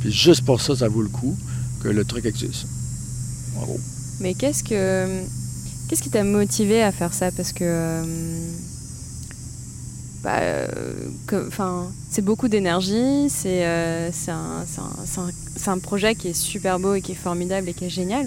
[0.00, 1.36] Puis juste pour ça, ça vaut le coup
[1.82, 2.66] que le truc existe.
[4.20, 5.06] Mais qu'est-ce que
[5.88, 7.30] qu'est-ce qui t'a motivé à faire ça?
[7.32, 8.02] Parce que euh,
[10.22, 10.66] bah, euh,
[12.10, 14.64] c'est beaucoup d'énergie, c'est euh, un,
[15.22, 18.26] un- un projet qui est super beau et qui est formidable et qui est génial.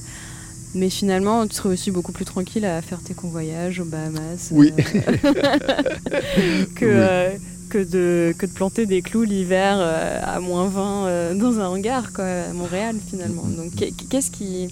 [0.75, 4.49] Mais finalement, tu serais aussi beaucoup plus tranquille à faire tes convoyages aux Bahamas.
[4.51, 4.73] Oui.
[4.77, 4.81] euh,
[6.75, 6.91] que, Oui.
[6.91, 7.31] euh,
[7.69, 11.67] que, de, que de planter des clous l'hiver euh, à moins 20 euh, dans un
[11.67, 13.43] hangar, quoi, à Montréal, finalement.
[13.43, 14.67] Donc, qu'est- qu'est-ce qui.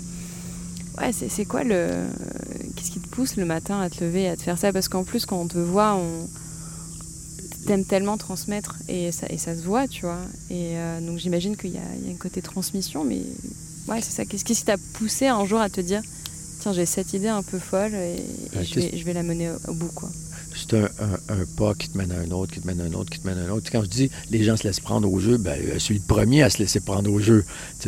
[1.00, 1.88] Ouais, c'est quoi le.
[2.76, 4.74] Qu'est-ce qui te pousse le matin à te lever et à te faire ça?
[4.74, 6.28] Parce qu'en plus, quand on te voit, on.
[7.68, 10.18] T'aimes tellement transmettre et ça, et ça se voit, tu vois.
[10.50, 13.22] Et euh, donc, j'imagine qu'il y y a un côté transmission, mais.
[13.88, 14.26] Ouais, c'est ça.
[14.26, 16.02] Qu'est-ce qui t'a poussé un jour à te dire
[16.62, 18.24] Tiens, j'ai cette idée un peu folle et, et
[18.56, 20.10] Ah, je, vais, je vais la mener au, au bout, quoi.
[20.56, 22.84] C'est un, un- un pas qui te mène à un autre, qui te mène à
[22.84, 23.72] un autre, qui te mène à un autre.
[23.72, 26.02] Quand je dis les gens se laissent prendre au jeu, ben, euh, je suis le
[26.02, 27.46] premier à se laisser prendre au jeu.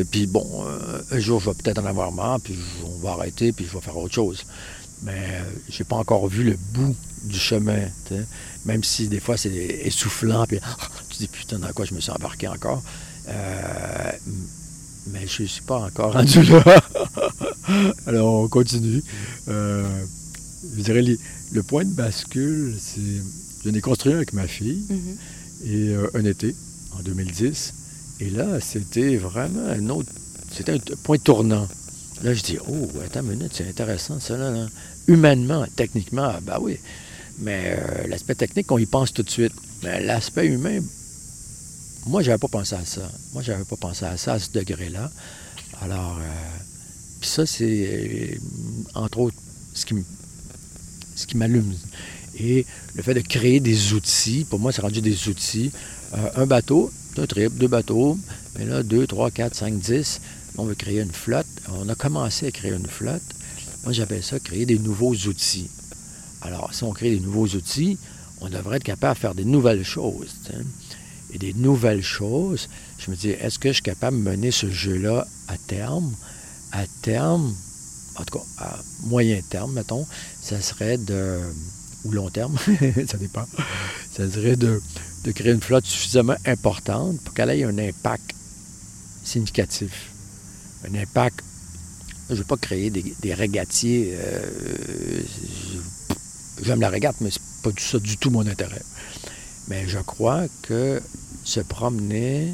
[0.10, 3.52] Puis bon, euh, un jour, je vais peut-être en avoir marre, puis on va arrêter,
[3.52, 4.46] puis je vais faire autre chose.
[5.04, 7.82] Mais euh, j'ai pas encore vu le bout du chemin.
[8.66, 10.60] Même si des fois c'est essoufflant, puis
[11.10, 12.82] tu dis putain, dans quoi je me suis embarqué encore.
[15.08, 16.64] Mais je suis pas encore rendu là.
[18.08, 19.04] Alors on continue.
[19.50, 19.84] Euh,
[20.76, 21.20] je dirais les-
[21.52, 23.02] le point de bascule, c'est.
[23.66, 25.16] Je l'ai construit avec ma fille Mhm.
[25.66, 26.56] et euh, un été,
[26.98, 27.74] en 2010.
[28.20, 30.10] Et là, c'était vraiment un autre.
[30.52, 31.68] C'était un point tournant.
[32.24, 34.52] Là, je dis, oh, attends une minute, c'est intéressant ça, là.
[34.52, 34.68] là.
[35.08, 36.78] Humainement, techniquement, ben oui.
[37.40, 39.52] Mais euh, l'aspect technique, on y pense tout de suite.
[39.84, 40.80] Mais l'aspect humain,
[42.06, 43.10] moi, j'avais pas pensé à ça.
[43.34, 45.10] Moi, j'avais pas pensé à ça à ce degré-là.
[45.82, 46.58] Alors, euh,
[47.20, 48.38] puis ça, c'est, euh,
[48.96, 49.38] entre autres,
[49.74, 49.96] ce qui,
[51.16, 51.74] ce qui m'allume.
[52.38, 55.72] Et le fait de créer des outils, pour moi, c'est rendu des outils.
[56.14, 58.18] Euh, un bateau, un trip, deux bateaux,
[58.58, 60.20] mais là, deux, trois, quatre, cinq, dix,
[60.58, 61.48] on veut créer une flotte.
[61.70, 63.24] On a commencé à créer une flotte.
[63.84, 65.70] Moi, j'appelle ça créer des nouveaux outils.
[66.42, 67.98] Alors, si on crée des nouveaux outils,
[68.42, 70.36] on devrait être capable de faire des nouvelles choses.
[71.34, 72.70] Et des nouvelles choses,
[73.00, 76.14] je me dis, est-ce que je suis capable de mener ce jeu-là à terme?
[76.72, 77.54] À terme,
[78.16, 80.06] en tout cas, à moyen terme, mettons,
[80.42, 81.40] ça serait de.
[82.04, 82.56] ou long terme,
[83.08, 83.46] ça dépend.
[84.16, 84.82] Ça serait de,
[85.24, 88.34] de créer une flotte suffisamment importante pour qu'elle ait un impact
[89.24, 90.12] significatif.
[90.88, 91.40] Un impact.
[92.30, 94.14] Je ne veux pas créer des, des régatiers.
[94.18, 95.22] euh,
[96.62, 98.82] J'aime la régate, mais c'est pas ça du tout mon intérêt.
[99.68, 101.02] Mais je crois que
[101.44, 102.54] se promener.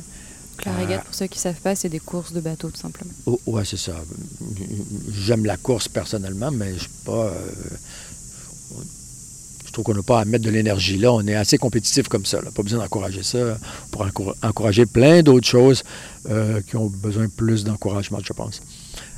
[0.66, 3.12] La régate, pour ceux qui ne savent pas, c'est des courses de bateaux, tout simplement.
[3.26, 3.96] Oh, ouais, c'est ça.
[5.14, 7.28] J'aime la course personnellement, mais je suis pas.
[7.28, 7.52] euh,
[9.66, 11.14] je trouve qu'on n'a pas à mettre de l'énergie là.
[11.14, 12.42] On est assez compétitif comme ça.
[12.42, 12.50] là.
[12.52, 13.58] Pas besoin d'encourager ça.
[13.92, 15.84] Pour encour- encourager plein d'autres choses
[16.30, 18.62] euh, qui ont besoin plus d'encouragement, je pense.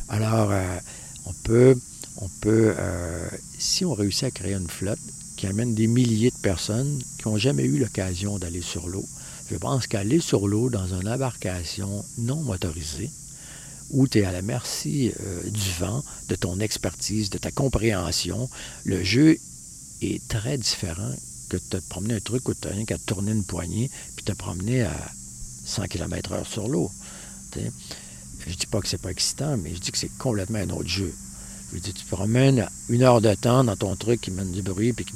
[0.09, 0.77] Alors, euh,
[1.25, 1.75] on peut,
[2.17, 3.27] on peut euh,
[3.57, 4.99] si on réussit à créer une flotte
[5.41, 9.03] qui amène des milliers de personnes qui n'ont jamais eu l'occasion d'aller sur l'eau,
[9.49, 13.09] je pense qu'aller sur l'eau dans une embarcation non motorisée,
[13.89, 18.51] où tu es à la merci euh, du vent, de ton expertise, de ta compréhension,
[18.83, 19.39] le jeu
[20.03, 21.11] est très différent
[21.49, 24.23] que de te promener un truc où tu n'as rien qu'à tourner une poignée puis
[24.23, 25.11] te promener à
[25.65, 26.91] 100 km/h sur l'eau.
[27.55, 30.87] Je dis pas que c'est pas excitant, mais je dis que c'est complètement un autre
[30.87, 31.11] jeu.
[31.71, 34.61] Je lui dis, tu promènes une heure de temps dans ton truc qui mène du
[34.61, 35.13] bruit puis qui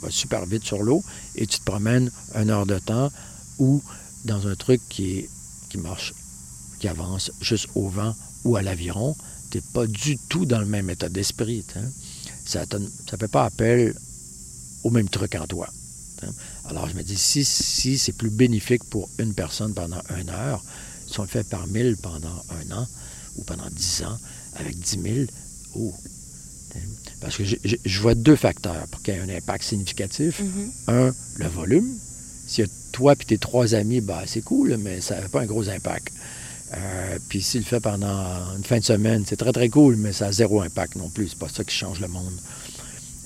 [0.00, 1.00] va, super vite sur l'eau,
[1.36, 3.08] et tu te promènes une heure de temps
[3.60, 3.80] ou
[4.24, 5.28] dans un truc qui,
[5.78, 6.12] marche,
[6.80, 9.14] qui avance juste au vent ou à l'aviron.
[9.52, 11.64] Tu n'es pas du tout dans le même état d'esprit.
[12.44, 13.94] Ça ne fait pas appel
[14.82, 15.68] au même truc en toi.
[16.64, 20.64] Alors, je me dis, si c'est plus bénéfique pour une personne pendant une heure,
[21.06, 22.88] si on le fait par mille pendant un an
[23.36, 24.18] ou pendant dix ans,
[24.56, 25.28] avec dix mille,
[25.76, 25.94] oh!
[27.20, 30.40] Parce que je, je- je vois deux facteurs pour qu'il y ait un impact significatif.
[30.40, 30.72] Mhm.
[30.88, 31.88] Un, le volume.
[32.48, 35.42] S'il y a toi et tes trois amis, bah, c'est cool, mais ça n'a pas
[35.42, 36.12] un gros impact.
[36.74, 40.12] Euh, puis s'il le fait pendant une fin de semaine, c'est très très cool, mais
[40.12, 41.28] ça a zéro impact non plus.
[41.28, 42.32] C'est pas ça qui change le monde.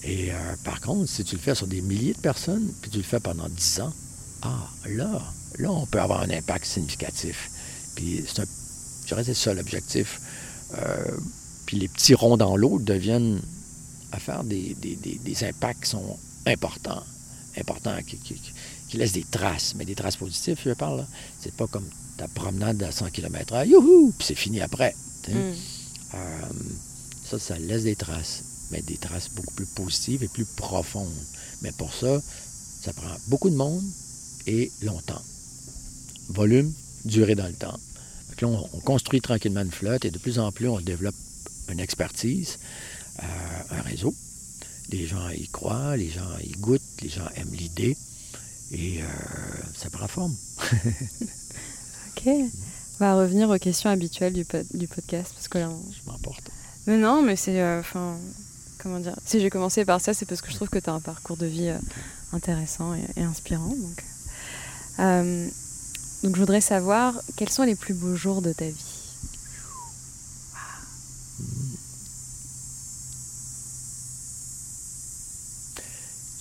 [0.02, 2.98] Et euh, par contre, si tu le fais sur des milliers de personnes, puis tu
[2.98, 3.92] le fais pendant 10 ans,
[4.42, 5.22] ah, là,
[5.58, 7.50] là, on peut avoir un impact significatif.
[7.94, 8.46] Puis c'est un,
[9.02, 10.20] je dirais que c'est ça l'objectif.
[10.76, 11.16] Euh,
[11.66, 13.40] puis les petits ronds dans l'eau deviennent
[14.12, 17.02] à faire des, des- des- des impacts qui sont importants.
[17.58, 18.40] Importants, qui, qui-
[18.88, 20.98] qui laissent des traces, mais des traces positives, je parle.
[20.98, 21.06] là.
[21.42, 24.94] C'est pas comme ta promenade à 100 km/h, youhou, puis c'est fini après.
[25.28, 25.32] Mm.
[26.14, 26.18] Euh,
[27.28, 31.10] ça, ça laisse des traces, mais des traces beaucoup plus positives et plus profondes.
[31.62, 32.20] Mais pour ça,
[32.82, 33.82] ça prend beaucoup de monde
[34.46, 35.20] et longtemps.
[36.28, 36.72] Volume,
[37.04, 37.78] durée dans le temps.
[38.36, 41.14] Que là, on, on construit tranquillement une flotte et de plus en plus, on développe
[41.70, 42.58] une expertise,
[43.22, 43.24] euh,
[43.70, 44.14] un réseau.
[44.90, 47.96] Les gens y croient, les gens y goûtent, les gens aiment l'idée
[48.70, 49.06] et euh,
[49.76, 50.34] ça prend forme.
[52.16, 52.26] Ok.
[52.28, 56.10] On va revenir aux questions habituelles du, pod- du podcast parce que là, on- Je
[56.10, 56.50] m'emporte.
[56.86, 57.60] Mais non, mais c'est.
[57.60, 58.16] euh, Enfin.
[58.78, 60.94] comment dire Si j'ai commencé par ça, c'est parce que je trouve que tu as
[60.94, 61.78] un parcours de vie euh,
[62.32, 63.68] intéressant et, et inspirant.
[63.68, 64.04] Donc.
[65.00, 65.46] Euh,
[66.22, 68.84] donc, je voudrais savoir quels sont les plus beaux jours de ta vie?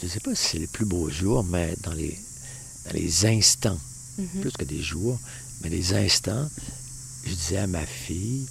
[0.06, 2.16] Je ne sais pas si c'est les plus beaux jours, mais dans les,
[2.86, 3.80] dans les instants,
[4.20, 4.42] Mhm.
[4.42, 5.20] plus que des jours,
[5.62, 6.48] mais les instants,
[7.26, 8.46] je disais à ma fille,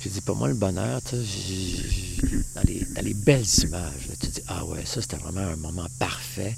[0.00, 2.26] je dis pas moi le bonheur, tu sais,
[2.56, 5.54] dans, les, dans les belles images, là, tu dis, ah ouais, ça c'était vraiment un
[5.54, 6.56] moment parfait.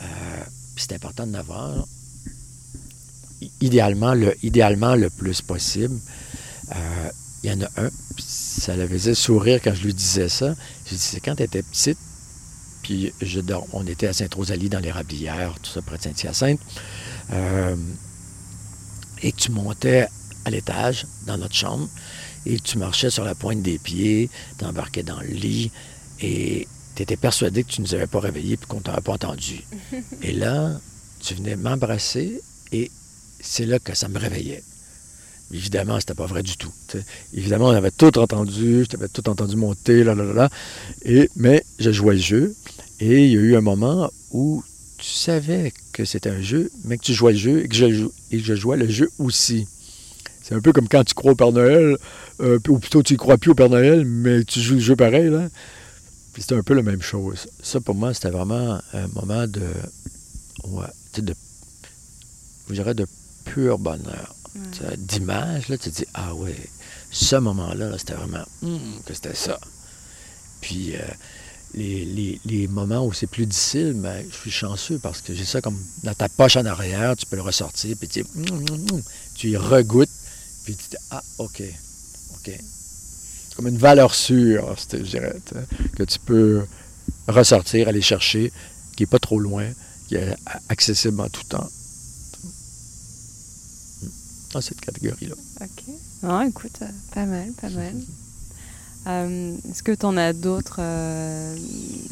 [0.00, 0.44] Euh,
[0.76, 1.88] c'est important de l'avoir.
[3.60, 5.98] Idéalement le, idéalement le plus possible.
[6.70, 7.10] Euh,
[7.42, 10.54] Il y en a un, ça le faisait sourire quand je lui disais ça.
[10.86, 11.98] Je dis, c'est quand tu étais petite,
[12.86, 13.40] puis je
[13.72, 16.60] on était à Sainte-Rosalie dans les Rablières, tout ça près de Saint-Hyacinthe.
[17.32, 17.74] Euh,
[19.22, 20.06] et tu montais
[20.44, 21.88] à l'étage dans notre chambre
[22.44, 25.72] et tu marchais sur la pointe des pieds, tu embarquais dans le lit
[26.20, 29.00] et tu étais persuadé que tu ne nous avais pas réveillés et qu'on ne t'avait
[29.00, 29.64] pas entendu.
[30.22, 30.78] et là,
[31.18, 32.92] tu venais m'embrasser et
[33.40, 34.62] c'est là que ça me réveillait.
[35.52, 36.72] Évidemment, c'était pas vrai du tout.
[37.32, 40.48] Évidemment, on avait tout entendu, je t'avais tout entendu monter, là, là, là, là.
[41.04, 42.54] Et, mais je jouais le jeu
[42.98, 44.64] et il y a eu un moment où
[44.98, 48.54] tu savais que c'était un jeu, mais que tu jouais le jeu et que je,
[48.54, 49.68] jouais le jeu aussi.
[50.42, 51.96] C'est un peu comme quand tu crois au Père Noël,
[52.40, 54.96] euh, ou plutôt tu ne crois plus au Père Noël, mais tu joues le jeu
[54.96, 55.28] pareil.
[55.28, 55.48] Là.
[56.32, 57.46] Puis c'était un peu la même chose.
[57.62, 59.62] Ça, pour moi, c'était vraiment un moment de.
[60.64, 60.86] Ouais,
[61.18, 61.34] de.
[62.68, 63.06] Je dirais de
[63.44, 64.35] pur bonheur.
[64.72, 66.56] Tu sais, D'image, là, tu te dis, ah ouais,
[67.10, 68.44] ce moment-là, là, c'était vraiment.
[68.62, 69.58] hum, que c'était ça.
[70.60, 70.94] Puis.
[70.96, 71.00] euh,
[71.74, 75.60] les, les- moments où c'est plus difficile, mais je suis chanceux parce que j'ai ça
[75.60, 79.02] comme dans ta poche en arrière, tu peux le ressortir, puis tu, hum,
[79.34, 80.08] tu y regoutes,
[80.64, 81.62] puis tu dis Ah, OK,
[82.34, 82.50] OK.
[82.50, 85.36] C'est comme une valeur sûre, je dirais,
[85.96, 86.64] que tu peux
[87.28, 88.50] ressortir, aller chercher,
[88.96, 89.66] qui n'est pas trop loin,
[90.08, 90.34] qui est
[90.70, 91.68] accessible en tout temps.
[94.52, 95.34] Dans cette catégorie-là.
[95.60, 95.84] Ok.
[96.22, 97.94] Non, écoute, euh, pas mal, pas mal.
[99.06, 101.56] Euh, Est-ce que tu en as d'autres, euh,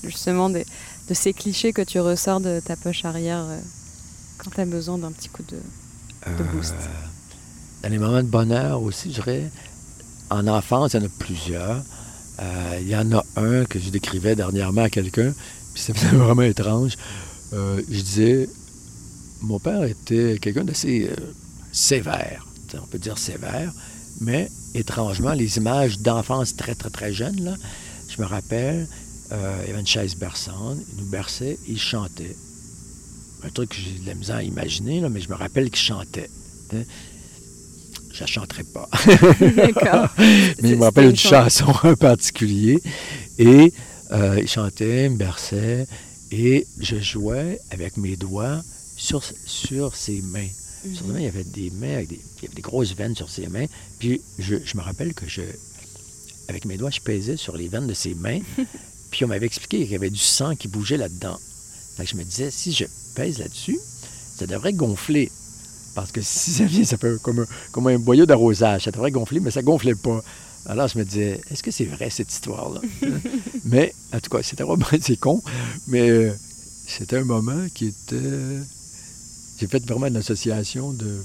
[0.04, 0.66] justement, des-
[1.08, 3.58] de ces clichés que tu ressors de ta poche arrière euh,
[4.38, 5.56] quand tu as besoin d'un petit coup de.
[6.38, 6.74] De boost?
[7.82, 9.50] Dans les moments de bonheur aussi, je dirais,
[10.30, 11.82] en enfance, il y en a plusieurs.
[12.80, 15.32] Il y en a un que je décrivais dernièrement à quelqu'un,
[15.72, 16.96] puis c'était vraiment étrange.
[17.52, 18.48] Je disais,
[19.42, 21.10] mon père était quelqu'un d'assez
[21.74, 23.72] sévère, on peut dire sévère,
[24.20, 27.54] mais étrangement, les images d'enfance très, très, très jeunes, là,
[28.08, 28.86] je me rappelle,
[29.32, 32.36] euh, il y avait une chaise berçante, il nous berçait, il chantait
[33.44, 35.80] un truc que j'ai de la misère à imaginer, là, mais je me rappelle qu'il
[35.80, 36.30] chantait.
[36.72, 38.88] Je ne chanterai pas.
[39.56, 40.08] D'accord.
[40.18, 41.66] mais je me rappelle une chanson.
[41.66, 42.78] chanson en particulier.
[43.38, 43.72] Et
[44.12, 45.86] euh, il chantait, il me berçait,
[46.30, 48.62] et je jouais avec mes doigts
[48.96, 50.48] sur, sur ses mains.
[50.84, 51.16] Mhm.
[51.16, 53.46] il y avait des mains avec des, il y avait des grosses veines sur ses
[53.48, 53.66] mains.
[53.98, 55.42] Puis je, je me rappelle que je,
[56.48, 58.40] avec mes doigts, je pesais sur les veines de ses mains.
[59.10, 61.38] puis on m'avait expliqué qu'il y avait du sang qui bougeait là-dedans.
[61.96, 63.78] Fait que je me disais, si je pèse là-dessus,
[64.36, 65.30] ça devrait gonfler.
[65.94, 68.84] Parce que si ça vient, ça peut comme un, comme un boyau d'arrosage.
[68.84, 70.22] Ça devrait gonfler, mais ça gonflait pas.
[70.66, 72.80] Alors je me disais, est-ce que c'est vrai cette histoire-là?
[73.64, 75.42] mais, en tout cas, c'était vraiment c'est con,
[75.86, 76.32] mais euh,
[76.86, 78.16] c'était un moment qui était.
[79.58, 81.22] J'ai fait vraiment une association de,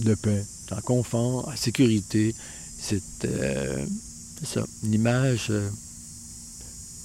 [0.00, 2.34] de paix, en confort, en sécurité.
[2.80, 3.84] C'était euh,
[4.40, 5.68] c'est ça, une image euh,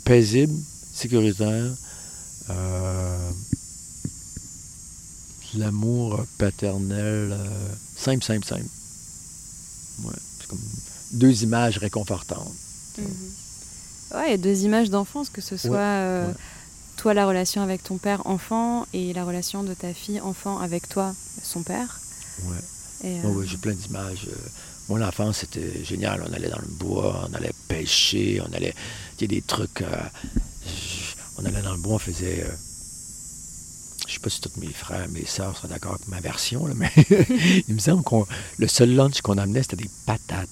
[0.06, 0.54] paisible,
[0.94, 1.72] sécuritaire.
[2.50, 3.30] euh,
[5.56, 7.36] L'amour paternel,
[7.96, 8.66] simple, simple, simple.
[10.04, 10.60] Ouais, c'est comme
[11.14, 12.52] deux images réconfortantes.
[12.98, 14.28] Mhm.
[14.30, 16.34] Et deux images d'enfance, que ce soit ouais.
[17.08, 20.90] Toi la relation avec ton père enfant et la relation de ta fille enfant avec
[20.90, 22.02] toi, son père.
[22.44, 22.58] Ouais.
[23.06, 24.28] Euh, ouais, j'ai plein d'images.
[24.28, 24.36] euh.
[24.90, 26.22] Mon enfance, c'était génial.
[26.30, 28.74] On allait dans le bois, on allait pêcher, on allait.
[29.18, 29.84] Il y a des trucs.
[29.84, 29.88] euh,
[31.38, 32.44] on allait dans le bois, on faisait.
[32.44, 32.52] euh,
[34.06, 36.74] je sais pas si tous mes frères, mes sœurs sont d'accord avec ma version, là,
[36.76, 36.92] mais
[37.70, 38.16] il me semble que
[38.58, 40.50] le seul lunch qu'on amenait, c'était des patates.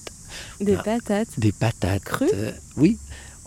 [0.58, 1.28] des patates.
[1.36, 2.04] Des patates.
[2.04, 2.30] Crues?
[2.32, 2.96] euh, oui.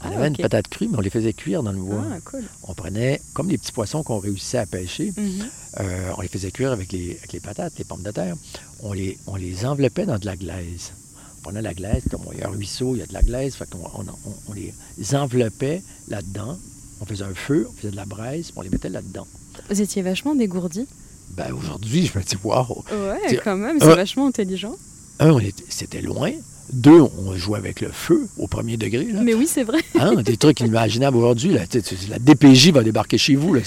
[0.01, 2.03] On Ah, avait une patate crue, mais on les faisait cuire dans le bois.
[2.11, 2.43] Ah, cool.
[2.63, 5.45] On prenait, comme les petits poissons qu'on réussissait à pêcher, Mhm.
[5.81, 8.35] euh, on les faisait cuire avec les, avec les patates, les pommes de terre.
[8.81, 10.93] On les, on les enveloppait dans de la glaise.
[11.39, 13.21] On prenait la glaise, comme il y a un ruisseau, il y a de la
[13.21, 14.05] glaise, fait on, on-
[14.49, 14.73] on les
[15.15, 16.57] enveloppait là-dedans.
[17.01, 19.27] On faisait un feu, on faisait de la braise, puis on les mettait là-dedans.
[19.69, 20.85] Vous étiez vachement dégourdi.
[21.31, 22.83] Ben, aujourd'hui, je me dis, waouh!
[22.91, 24.75] Ouais, quand même, c'est euh, vachement intelligent.
[25.19, 26.31] Un, on c'était loin.
[26.71, 29.05] Deux, on jouait avec le feu au premier degré.
[29.05, 29.21] Là.
[29.23, 29.79] Mais oui, c'est vrai.
[29.99, 31.55] Hein, des trucs inimaginables aujourd'hui.
[31.69, 33.53] Tu- la DPJ va débarquer chez vous.
[33.55, 33.61] Là.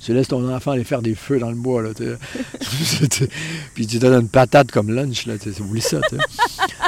[0.00, 1.82] Tu laisses ton enfant aller faire des feux dans le bois.
[1.82, 1.90] Là,
[3.74, 5.26] Puis tu donnes une patate comme lunch.
[5.26, 6.00] Là, oublie ça.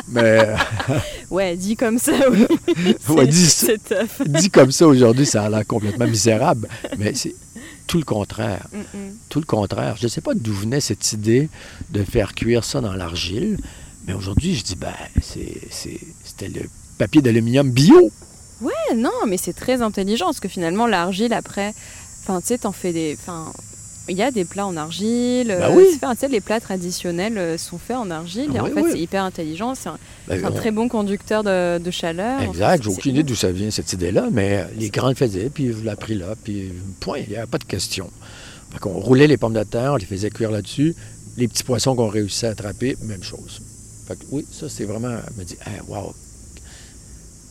[0.08, 0.48] Mais
[1.30, 2.46] Ouais, dit comme ça, oui.
[3.08, 6.68] Ouais, dit comme ça aujourd'hui, ça a l'air complètement misérable.
[6.98, 7.34] Mais c'est
[7.86, 8.66] tout le contraire.
[8.72, 9.12] Mm, mm.
[9.28, 9.96] Tout le contraire.
[9.98, 11.48] Je ne sais pas d'où venait cette idée
[11.90, 13.58] de faire cuire ça dans l'argile.
[14.06, 16.62] Mais aujourd'hui, je dis, ben, c'était le
[16.98, 18.10] papier d'aluminium bio.
[18.60, 21.74] Ouais, non, mais c'est très intelligent parce que finalement, l'argile, après,
[22.22, 23.16] enfin, tu sais, t'en fais des.
[23.20, 23.52] Enfin,
[24.08, 25.48] il y a des plats en argile.
[25.58, 25.86] Bah euh, oui.
[25.98, 28.50] tu sais, les plats traditionnels euh, sont faits en argile.
[28.54, 28.90] et Ah en oui, fait, oui.
[28.92, 29.74] c'est hyper intelligent.
[29.74, 32.40] C'est un, Ben, on- très bon conducteur de, de chaleur.
[32.42, 35.14] En Exact, fait, j'ai aucune idée d'où ça vient cette idée-là, mais les grands le
[35.14, 38.10] faisaient, puis je l'ai pris là, puis point, il n'y avait pas de question.
[38.70, 40.94] Fait qu'on roulait les pommes de terre, on les faisait cuire là-dessus.
[41.38, 43.60] Les petits poissons qu'on réussissait à attraper, même chose.
[44.06, 46.14] Fait que oui, ça c'est vraiment, je me dis, hey, wow,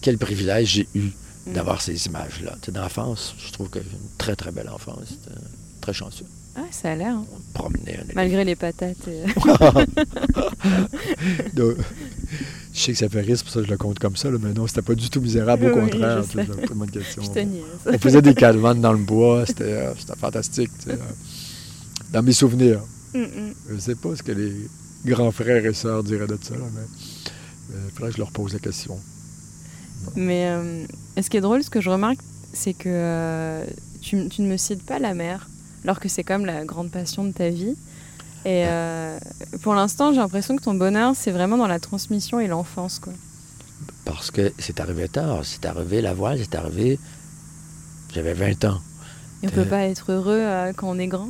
[0.01, 1.11] quel privilège j'ai eu
[1.45, 1.53] Mm.
[1.55, 2.55] d'avoir ces images-là.
[2.71, 5.37] D'enfance, je trouve que j'ai une très très belle enfance, c'était
[5.81, 6.23] très chanceux.
[6.55, 7.15] Ah, ça a l'air.
[7.15, 7.25] hein.
[7.35, 9.09] On promenait, on Malgré les patates.
[11.53, 11.75] Donc,
[12.73, 14.31] je sais que ça fait rire, c'est pour ça que je le compte comme ça,
[14.31, 16.23] là, mais non, c'était pas du tout misérable, au Oui, contraire.
[16.23, 17.21] je sais, une bonne question.
[17.23, 17.89] Je.
[17.91, 20.71] On faisait des calvanes dans le bois, c'était euh, c'était fantastique.
[20.79, 20.97] tu sais, euh,
[22.13, 22.79] Dans mes souvenirs.
[23.13, 23.53] Mm, mm.
[23.71, 24.53] Je sais pas ce que les
[25.05, 26.81] grands frères et sœurs diraient de ça, là, mais
[27.85, 28.97] il faudrait que je leur pose la question.
[30.15, 30.85] Mais euh,
[31.21, 32.19] ce qui est drôle, ce que je remarque,
[32.53, 33.65] c'est que euh,
[34.01, 35.47] tu, tu ne me cites pas la mer,
[35.83, 37.75] alors que c'est comme la grande passion de ta vie.
[38.45, 39.17] Et euh,
[39.61, 43.13] pour l'instant, j'ai l'impression que ton bonheur, c'est vraiment dans la transmission et l'enfance, quoi.
[44.05, 45.41] Parce que c'est arrivé tard.
[45.45, 46.99] C'est arrivé, la voile, c'est arrivé.
[48.13, 48.81] J'avais 20 ans.
[49.41, 49.51] Et on Euh.
[49.63, 51.29] peut pas être heureux euh, quand on est grand?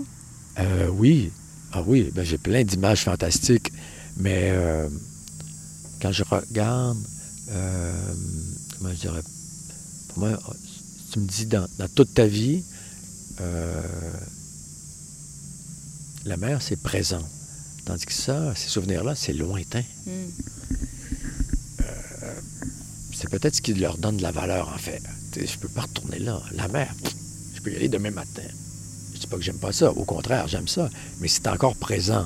[0.59, 1.31] Euh, oui.
[1.75, 3.73] Ah oui, ben, j'ai plein d'images fantastiques.
[4.17, 4.87] Mais euh,
[5.99, 6.99] quand je regarde,
[7.49, 8.13] euh,
[8.77, 9.23] comment je dirais,
[10.09, 12.63] pour moi, si tu me dis dans, dans toute ta vie,
[13.41, 13.81] euh,
[16.25, 17.27] la mer, c'est présent.
[17.85, 19.83] Tandis que ça, ces souvenirs-là, c'est lointain.
[20.05, 20.11] Mm.
[23.15, 25.01] C'est peut-être ce qui leur donne de la valeur, en fait.
[25.31, 26.41] Tu sais, je peux pas retourner là.
[26.51, 27.15] La mer, pff,
[27.55, 28.43] je peux y aller demain matin.
[29.33, 29.89] Pas que j'aime pas ça.
[29.91, 30.89] Au contraire, j'aime ça.
[31.19, 32.25] Mais c'est encore présent.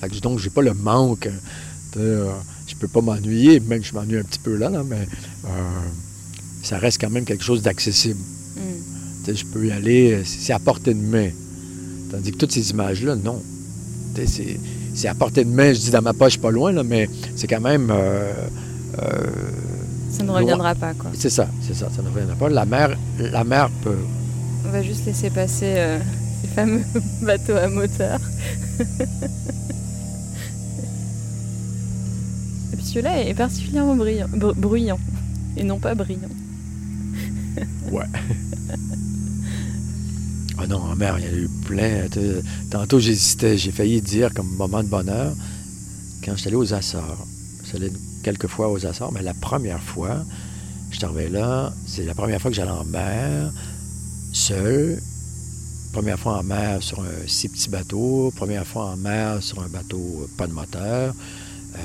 [0.00, 1.28] Fait que, donc, j'ai pas le manque.
[1.98, 2.32] euh,
[2.66, 5.06] je peux pas m'ennuyer, même je m'ennuie un petit peu là, là mais
[5.46, 5.48] euh,
[6.62, 8.20] ça reste quand même quelque chose d'accessible.
[8.56, 9.34] Mm.
[9.34, 11.28] Je peux y aller, c'est à portée de main.
[12.10, 13.42] Tandis que toutes ces images-là, non.
[14.94, 17.46] C'est à portée de main, je dis dans ma poche pas loin, là, mais c'est
[17.46, 17.90] quand même.
[17.90, 18.32] euh,
[19.02, 19.26] euh,
[20.10, 20.40] Ça ne Loin.
[20.40, 21.10] reviendra pas, quoi.
[21.14, 22.48] c'est ça, c'est ça, ça ne reviendra pas.
[22.48, 23.98] La mer, la mer peut.
[24.66, 25.98] On va juste laisser passer euh,
[27.22, 28.20] bateaux à moteur.
[32.72, 34.98] Et puis celui-là est particulièrement bruyant
[35.56, 36.28] et non pas brillant.
[37.90, 38.04] Ouais.
[40.60, 42.06] Ah non, en mer, il y a eu plein.
[42.70, 43.56] Tantôt, j'hésitais.
[43.56, 45.32] J'ai failli dire comme moment de bonheur
[46.24, 47.26] quand j'étais allé aux Açores.
[47.74, 47.92] Allé
[48.22, 50.24] quelques fois aux Açores, mais la première fois,
[50.90, 53.52] je suis arrivé là, c'est la première fois que j'allais en mer,
[54.32, 55.00] seul.
[55.92, 59.68] Première fois en mer sur un si petit bateau, première fois en mer sur un
[59.68, 61.14] bateau euh, pas de moteur.
[61.74, 61.78] Euh,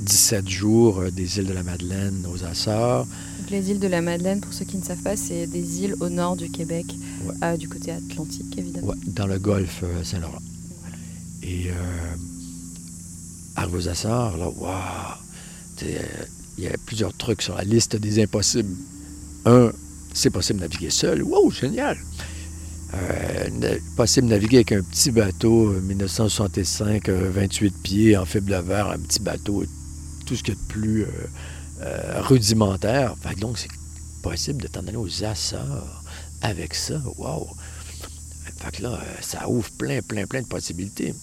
[0.00, 3.06] 17 jours euh, des îles de la Madeleine aux Açores.
[3.40, 5.96] Donc, les îles de la Madeleine, pour ceux qui ne savent pas, c'est des îles
[6.00, 6.86] au nord du Québec,
[7.26, 7.34] Ouais.
[7.42, 8.88] euh, du côté atlantique évidemment.
[8.88, 10.42] Ouais, dans le golfe euh, Saint-Laurent.
[11.42, 11.72] Et euh,
[13.56, 14.72] arrivé aux Açores, là, waouh!
[15.84, 15.98] euh,
[16.58, 18.74] Il y a plusieurs trucs sur la liste des impossibles.
[19.46, 19.72] Un,
[20.12, 21.22] c'est possible de naviguer seul.
[21.22, 21.96] Wow, génial!
[22.94, 28.48] Euh, possible de naviguer avec un petit bateau, euh, 1965, euh, 28 pieds, en fibre
[28.50, 29.64] de verre, un petit bateau,
[30.26, 31.08] tout ce qu'il y a de plus euh,
[31.82, 33.14] euh, rudimentaire.
[33.22, 33.68] Fait que donc, c'est
[34.22, 36.02] possible de t'en aller aux Açores
[36.42, 37.00] avec ça.
[37.18, 37.48] Wow!
[38.58, 41.14] Fait que là, euh, ça ouvre plein, plein, plein de possibilités.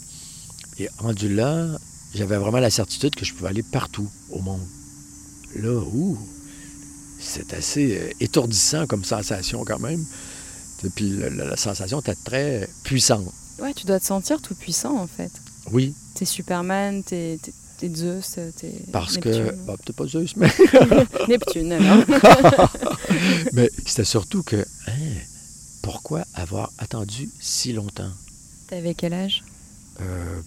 [0.78, 1.68] Et rendu là,
[2.14, 4.62] j'avais vraiment la certitude que je pouvais aller partout au monde.
[5.56, 6.18] Là, ouh,
[7.20, 10.04] c'est assez euh, étourdissant comme sensation quand même.
[10.84, 13.32] Et puis la, la- la sensation était très puissante.
[13.60, 15.32] Ouais, tu dois te sentir tout puissant en fait.
[15.72, 17.40] Oui, T'es Superman, t'es
[17.78, 19.52] t'es Zeus, t'es parce que...
[19.66, 20.52] Bah, peut-être pas Zeus, mais,
[21.28, 22.04] Neptune alors.
[23.54, 24.58] mais c'était surtout que...
[24.88, 24.92] hein,
[25.82, 28.12] pourquoi avoir attendu si longtemps?
[28.68, 29.44] T'avais quel âge?
[30.00, 30.42] Euh,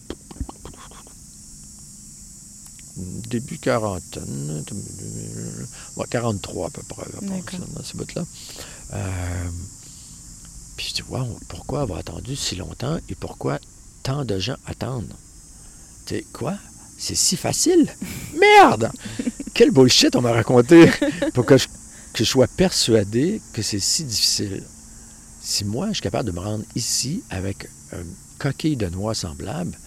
[2.96, 4.64] début quarantaine.
[5.96, 8.24] Ouais, 43 à peu près, à ce bout-là.
[8.92, 9.48] Euh,
[10.76, 13.58] puis je dis, wow, pourquoi avoir attendu si longtemps et pourquoi
[14.02, 15.14] tant de gens attendent?
[16.06, 16.54] Tu sais, quoi?
[16.98, 17.88] C'est si facile?
[18.38, 18.90] Merde!
[19.52, 20.90] Quel bullshit on m'a raconté
[21.32, 21.66] pour que je,
[22.12, 24.62] que je sois persuadé que c'est si difficile.
[25.40, 29.78] Si moi, je suis capable de me rendre ici avec une coquille de noix semblable,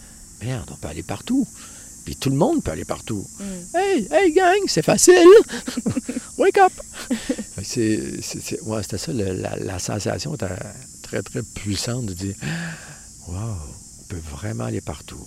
[0.42, 1.46] merde, on peut aller partout.
[2.08, 3.22] Puis tout le monde peut aller partout.
[3.38, 3.76] Mm.
[3.76, 5.28] Hey, hey gang, c'est facile!
[6.38, 6.72] Wake up!
[7.62, 10.46] C'est, c'est- ouais, c'était ça, le- la, la sensation était
[11.02, 12.34] très, très puissante de dire
[13.26, 13.36] Wow,
[14.00, 15.22] on peut vraiment aller partout.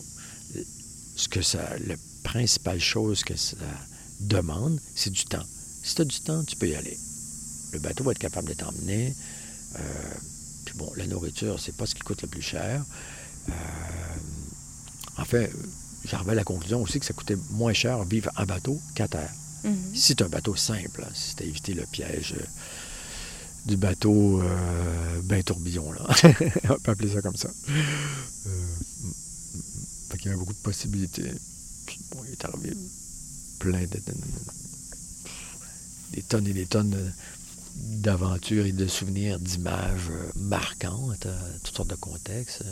[1.16, 3.58] Ce que ça, la principale chose que ça
[4.22, 5.46] demande, c'est du temps.
[5.84, 6.98] Si tu as du temps, tu peux y aller.
[7.74, 9.14] Le bateau va être capable de t'emmener.
[9.76, 9.82] Euh,
[10.66, 12.84] puis bon, la nourriture, c'est pas ce qui coûte le plus cher.
[13.50, 13.52] Euh,
[15.18, 15.52] en fait,
[16.06, 19.32] j'arrivais à la conclusion aussi que ça coûtait moins cher vivre en bateau qu'à terre.
[19.64, 19.76] Mhm.
[19.94, 22.44] Si c'est un bateau simple, hein, si tu évité le piège euh,
[23.68, 26.02] du bateau euh, ben tourbillon, là.
[26.70, 27.50] on peut appeler ça comme ça.
[27.70, 28.52] Euh,
[30.10, 31.32] fait qu'il y avait beaucoup de possibilités.
[31.86, 32.74] Puis bon, il est arrivé
[33.60, 34.16] plein de, de- de-
[36.14, 37.14] des tonnes et des tonnes
[37.76, 41.28] d'aventures et de souvenirs, d'images euh, marquantes,
[41.64, 42.64] toutes sortes de contextes.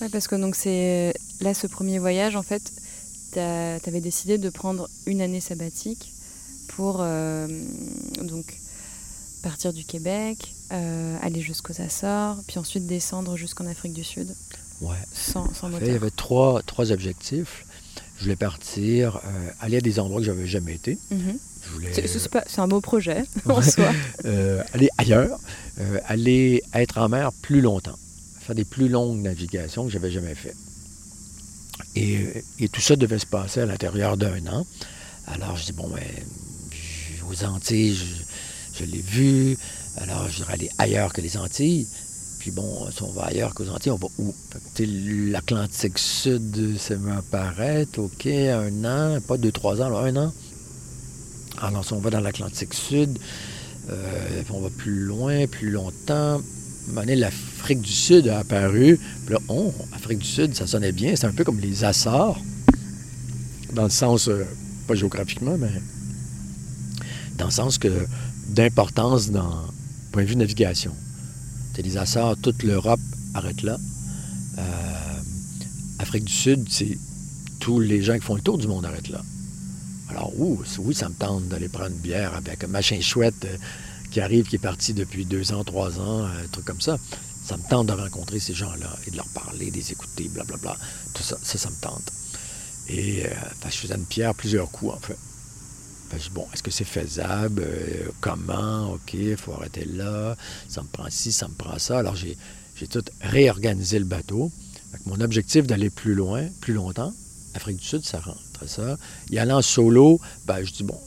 [0.00, 2.62] Ouais, parce que donc c'est là ce premier voyage en fait,
[3.32, 6.12] t'as- t'avais décidé de prendre une année sabbatique
[6.68, 7.46] pour euh,
[8.22, 8.58] donc
[9.42, 14.34] partir du Québec, euh, aller jusqu'aux Açores, puis ensuite descendre jusqu'en Afrique du Sud
[14.80, 14.96] Ouais.
[15.12, 17.64] sans, sans fait, il y avait trois, trois objectifs.
[18.18, 20.98] Je voulais partir, euh, aller à des endroits que j'avais jamais été.
[21.10, 21.38] Mhm.
[21.92, 23.90] C'est- un beau projet en soi.
[24.72, 25.38] aller ailleurs,
[26.06, 27.98] aller être en mer plus longtemps,
[28.44, 30.54] faire des plus longues navigations que j'avais jamais fait.
[31.96, 34.66] Et, tout ça devait se passer à l'intérieur d'un an.
[35.26, 36.02] Alors je dis bon ben
[37.30, 37.98] aux Antilles,
[38.74, 39.56] je, l'ai vu.
[39.96, 41.86] Alors je dirais aller ailleurs que les Antilles.
[42.38, 44.34] Puis bon, si on va ailleurs qu'aux Antilles, on va où?
[44.78, 50.32] L'Atlantique Sud, ça va apparaître, OK, un an, pas deux, trois ans, là, un an.
[51.62, 53.18] Alors, si on va dans l'Atlantique Sud,
[53.88, 56.42] euh, on va plus loin, plus longtemps.
[56.88, 58.98] Donné, l'Afrique du Sud a apparu.
[59.26, 61.14] Puis là, oh, Afrique du Sud, ça sonnait bien.
[61.16, 62.40] C'est un peu comme les Açores,
[63.72, 64.44] dans le sens, euh,
[64.86, 65.72] pas géographiquement, mais
[67.38, 68.06] dans le sens que
[68.48, 69.64] d'importance dans
[70.12, 70.94] point de vue navigation.
[71.74, 73.00] C'est les Açores, toute l'Europe
[73.34, 73.78] arrête là.
[74.58, 74.62] Euh,
[75.98, 76.98] Afrique du Sud, c'est
[77.58, 79.22] tous les gens qui font le tour du monde arrêtent là.
[80.08, 83.56] Alors, ouh, oui, ça me tente d'aller prendre une bière avec un machin chouette euh,
[84.14, 86.96] qui arrive, qui est parti depuis deux ans, trois ans, un truc comme ça.
[87.44, 90.76] Ça me tente de rencontrer ces gens-là et de leur parler, de les écouter, blablabla.
[91.14, 92.12] Tout ça, ça, ça me tente.
[92.88, 93.28] Et euh,
[93.60, 95.18] que je faisais une pierre plusieurs coups, en fait.
[96.10, 97.64] Que je dis, bon, est-ce que c'est faisable?
[97.66, 98.92] Euh, comment?
[98.92, 100.36] OK, il faut arrêter là.
[100.68, 101.98] Ça me prend ci, ça me prend ça.
[101.98, 102.36] Alors, j'ai,
[102.86, 104.52] tout réorganisé le bateau.
[105.06, 107.12] Mon objectif d'aller plus loin, plus longtemps,
[107.54, 108.96] Afrique du Sud, ça rentre ça.
[109.30, 111.00] Y allant solo, ben, je dis, bon,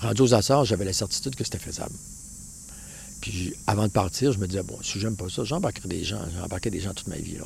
[0.00, 1.94] rendu aux Açores, j'avais la certitude que c'était faisable.
[3.20, 6.20] Puis avant de partir, je me disais, bon, si j'aime pas ça, j'embarquerai des gens.
[6.32, 7.44] J'ai embarqué des gens toute ma vie, là.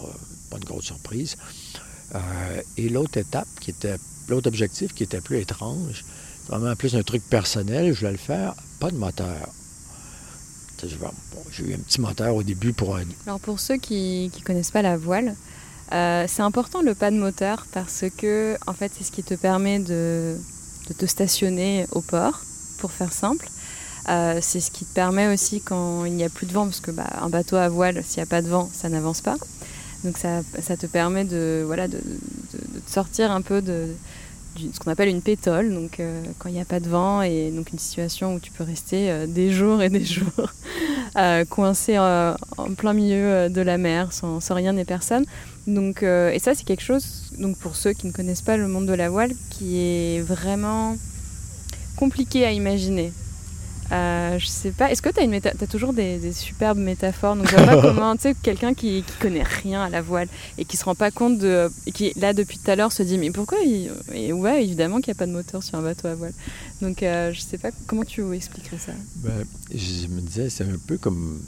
[0.51, 1.37] pas une grosse surprise.
[2.15, 2.19] Euh,
[2.77, 3.97] et l'autre étape qui était
[4.29, 6.05] l'autre objectif qui était plus étrange,
[6.49, 9.49] vraiment plus un truc personnel, je voulais le faire, pas de moteur.
[11.01, 11.11] Bon,
[11.53, 14.73] J'ai eu un petit moteur au début pour un- Alors pour ceux qui ne connaissent
[14.73, 15.37] pas la voile,
[15.93, 19.35] euh, c'est important le pas de moteur parce que en fait c'est ce qui te
[19.35, 20.37] permet de,
[20.89, 22.41] de te stationner au port,
[22.79, 23.49] pour faire simple.
[24.09, 26.81] Euh, c'est ce qui te permet aussi quand il n'y a plus de vent, parce
[26.81, 29.37] que bah, un bateau à voile, s'il n'y a pas de vent, ça n'avance pas.
[30.03, 33.87] Donc ça, ça te permet de, voilà, de, de- de sortir un peu de,
[34.57, 37.51] ce qu'on appelle une pétole, donc euh, quand il n'y a pas de vent, et
[37.51, 40.53] donc une situation où tu peux rester euh, des jours et des jours
[41.17, 42.37] euh, coincé en
[42.77, 45.25] plein milieu de la mer, sans, rien et personne.
[45.67, 48.87] Donc, et ça, c'est quelque chose, donc pour ceux qui ne connaissent pas le monde
[48.87, 50.97] de la voile, qui est vraiment
[51.97, 53.13] compliqué à imaginer.
[53.93, 57.37] Euh, je sais pas, est-ce que tu as, méta- toujours des, des superbes métaphores?
[57.37, 60.29] Donc, je vois pas comment, tu sais, quelqu'un qui, qui connaît rien à la voile
[60.57, 61.71] et qui se rend pas compte de.
[61.87, 63.91] et qui, là, depuis tout à l'heure, se dit Mais pourquoi il...
[64.15, 66.33] Et ouais, évidemment qu'il n'y a pas de moteur sur un bateau à voile.
[66.81, 68.93] Donc, euh, je sais pas comment tu expliquerais ça.
[69.17, 71.41] Ben, je me disais, c'est un peu comme.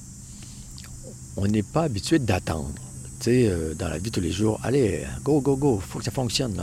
[1.36, 2.70] On n'est pas habitué d'attendre.
[3.20, 6.04] Tu sais, euh, dans la vie tous les jours, allez, go, go, go, faut que
[6.04, 6.54] ça fonctionne.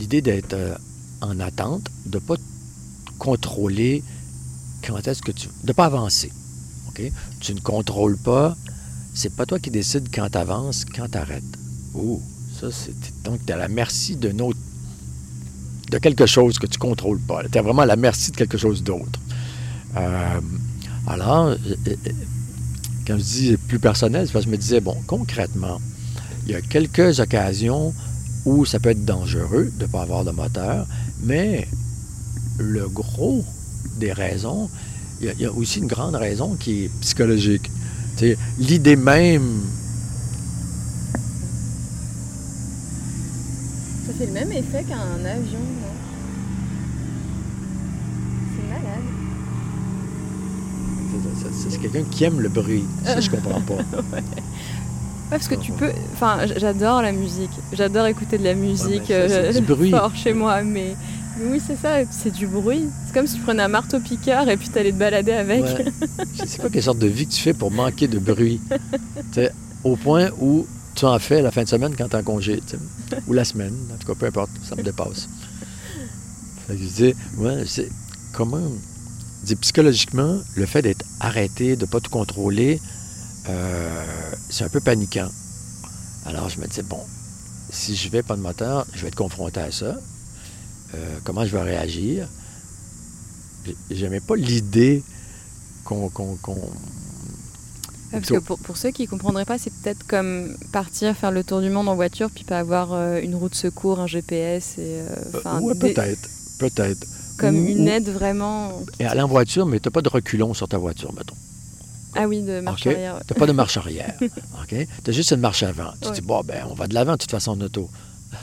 [0.00, 0.74] L'idée d'être euh,
[1.20, 2.34] en attente, de ne pas
[3.18, 4.02] contrôler
[4.84, 5.48] quand est-ce que tu.
[5.48, 6.30] de ne pas avancer.
[7.40, 8.56] Tu ne contrôles pas.
[9.14, 11.42] C'est pas toi qui décides quand tu avances, quand tu arrêtes.
[11.94, 12.20] Oh,
[12.58, 12.94] ça, c'est.
[13.24, 14.58] Donc, tu es à la merci d'un autre.
[15.90, 17.42] de quelque chose que tu ne contrôles pas.
[17.50, 19.20] Tu es vraiment à la merci de quelque chose d'autre.
[19.96, 20.40] Euh,
[21.06, 21.56] alors, euh,
[21.88, 21.96] euh,
[23.06, 25.80] quand je dis plus personnel, c'est parce que je me disais, bon, concrètement,
[26.46, 27.92] il y a quelques occasions
[28.44, 30.86] où ça peut être dangereux de ne pas avoir de moteur,
[31.22, 31.68] mais
[32.58, 33.44] le gros
[33.98, 34.68] des raisons,
[35.20, 37.70] il y a, il y a aussi une grande raison qui est psychologique.
[38.58, 39.60] L'idée même,
[44.06, 45.94] Ça fait le même effet qu'un avion, non?
[48.56, 49.02] C'est malade.
[51.70, 52.84] c'est- quelqu'un qui aime le bruit.
[53.04, 53.74] Ça, je comprends pas.
[55.32, 55.90] Ouais, parce que tu peux.
[56.12, 57.52] Enfin, j'adore la musique.
[57.72, 60.94] J'adore écouter de la musique ça, c'est euh, fort chez moi, mais.
[61.44, 62.88] Oui, c'est ça, c'est du bruit.
[63.06, 65.62] C'est comme si tu prenais un marteau-piqueur et puis t'allais te balader avec.
[65.62, 65.84] Ouais.
[66.38, 68.60] Je sais pas quelle sorte de vie que tu fais pour manquer de bruit?
[69.84, 72.60] Au point où tu en fais la fin de semaine quand tu es en congé.
[73.26, 73.74] Ou la semaine.
[73.92, 74.50] En tout cas, peu importe.
[74.68, 75.28] Ça me dépasse.
[76.66, 77.90] Fait que je disais, ouais, c'est
[78.32, 78.70] comment.
[79.42, 82.80] je dis, psychologiquement, le fait d'être arrêté, de ne pas tout contrôler,
[83.48, 84.04] euh,
[84.48, 85.28] c'est un peu paniquant.
[86.26, 87.00] Alors, je me disais, bon,
[87.70, 89.96] si je vais pas de moteur, je vais être confronté à ça.
[90.94, 92.28] Euh, comment je vais réagir?
[93.90, 95.02] J'aimais pas l'idée
[95.84, 96.10] qu'on.
[98.10, 101.44] parce que pour, pour ceux qui ne comprendraient pas, c'est peut-être comme partir faire le
[101.44, 104.78] tour du monde en voiture puis pas avoir euh, une roue de secours, un GPS
[104.78, 104.80] et.
[105.00, 106.28] euh, enfin, ouais, des- peut-être.
[106.58, 107.06] Peut-être.
[107.38, 108.82] Comme Ou- une aide vraiment.
[109.00, 111.34] Et aller en voiture, mais tu n'as pas de reculon sur ta voiture, mettons.
[112.14, 113.20] Ah oui, de marche arrière.
[113.26, 114.14] Tu n'as pas de marche arrière.
[114.62, 114.68] OK?
[115.04, 115.92] Tu as juste une marche avant.
[116.00, 117.88] Tu te dis, bon, ben, on va de l'avant, de toute façon, en auto.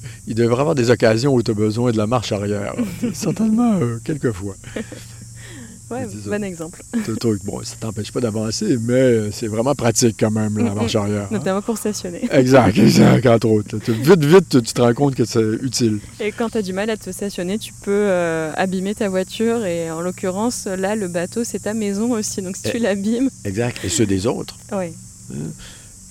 [0.26, 2.74] Il devrait y avoir des occasions où tu as besoin de la marche arrière.
[3.12, 4.54] Certainement, euh, quelques fois.
[5.90, 6.80] Ouais, bon exemple.
[7.44, 10.98] Bon, ça t'empêche pas d'avancer, mais c'est vraiment pratique quand même, la Mm, marche mm.
[10.98, 11.22] arrière.
[11.24, 11.28] hein.
[11.32, 12.26] Notamment pour stationner.
[12.32, 13.76] Exact, exact, entre autres.
[13.78, 15.98] Tu- Vite, vite, tu tu te rends compte que c'est utile.
[16.18, 19.66] Et quand tu as du mal à te stationner, tu peux euh, abîmer ta voiture.
[19.66, 22.40] Et en l'occurrence, là, le bateau, c'est ta maison aussi.
[22.40, 22.78] Donc si tu Eh.
[22.78, 23.76] l'abîmes, Exact.
[23.84, 24.56] Et ceux des autres.
[24.72, 24.94] oui.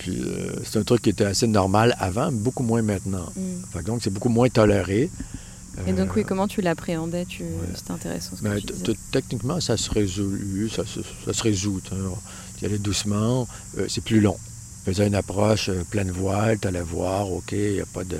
[0.02, 3.26] Puis euh, c'est un truc qui était assez normal avant, beaucoup moins maintenant.
[3.36, 3.40] Mm.
[3.72, 5.08] Fait que donc, c'est beaucoup moins toléré.
[5.86, 7.24] Et donc, Euh, oui, comment tu l'appréhendais?
[7.24, 7.44] Tu...
[7.76, 8.96] C'était intéressant ce que ben, tu disais.
[9.12, 10.36] techniquement, ça se résout.
[10.74, 11.80] Ça, se- ça se résout.
[11.86, 11.94] tu
[12.62, 13.46] y allais doucement,
[13.78, 14.36] euh, c'est plus long.
[14.84, 18.02] Tu faisais une approche euh, pleine voile, tu allais voir, OK, il n'y a pas
[18.04, 18.18] de,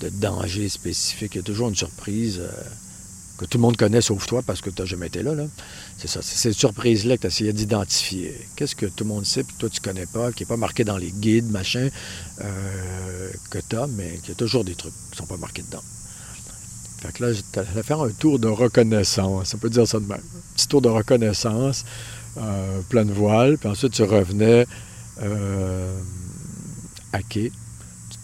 [0.00, 1.34] de danger spécifique.
[1.34, 2.50] Il y a toujours une surprise euh,
[3.38, 5.32] que tout le monde connaît sauf toi parce que tu n'as jamais été là.
[5.34, 5.44] là.
[5.96, 6.20] C'est ça.
[6.22, 8.36] C'est cette surprise-là que tu essayais d'identifier.
[8.56, 10.84] Qu'est-ce que tout le monde sait puis toi tu connais pas, qui n'est pas marqué
[10.84, 11.88] dans les guides, machin,
[12.40, 15.36] euh, que tu as, mais qu'il y a toujours des trucs qui ne sont pas
[15.36, 15.82] marqués dedans.
[17.00, 19.54] Fait que là, j'allais faire un tour de reconnaissance.
[19.54, 20.18] On peut dire ça de même.
[20.18, 21.84] Un petit tour de reconnaissance,
[22.38, 24.66] euh, pleine voile, puis ensuite tu revenais
[25.22, 25.96] euh,
[27.12, 27.52] à quai.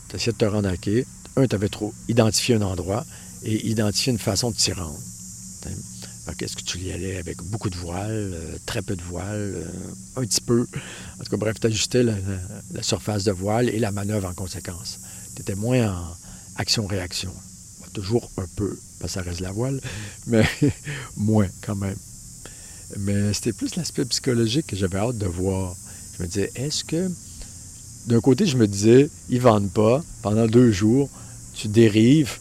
[0.09, 1.07] Tu essayais de te rendre à quai.
[1.37, 3.05] Un, tu avais trop identifié un endroit
[3.45, 8.33] et identifié une façon de que Est-ce que tu y allais avec beaucoup de voile,
[8.35, 9.67] euh, très peu de voile, euh,
[10.17, 10.67] un petit peu?
[11.21, 14.99] En tout cas, bref, tu ajustais la surface de voile et la manœuvre en conséquence.
[15.37, 16.17] Tu étais moins en
[16.57, 17.33] action-réaction.
[17.93, 19.81] Toujours un peu, parce que ça reste la voile,
[20.27, 20.45] mais
[21.17, 21.97] moins quand même.
[22.99, 25.77] Mais c'était plus l'aspect psychologique que j'avais hâte de voir.
[26.17, 27.11] Je me disais, est-ce que
[28.07, 31.09] d'un côté, je me disais, ils vendent pas pendant deux jours,
[31.55, 32.39] tu dérives.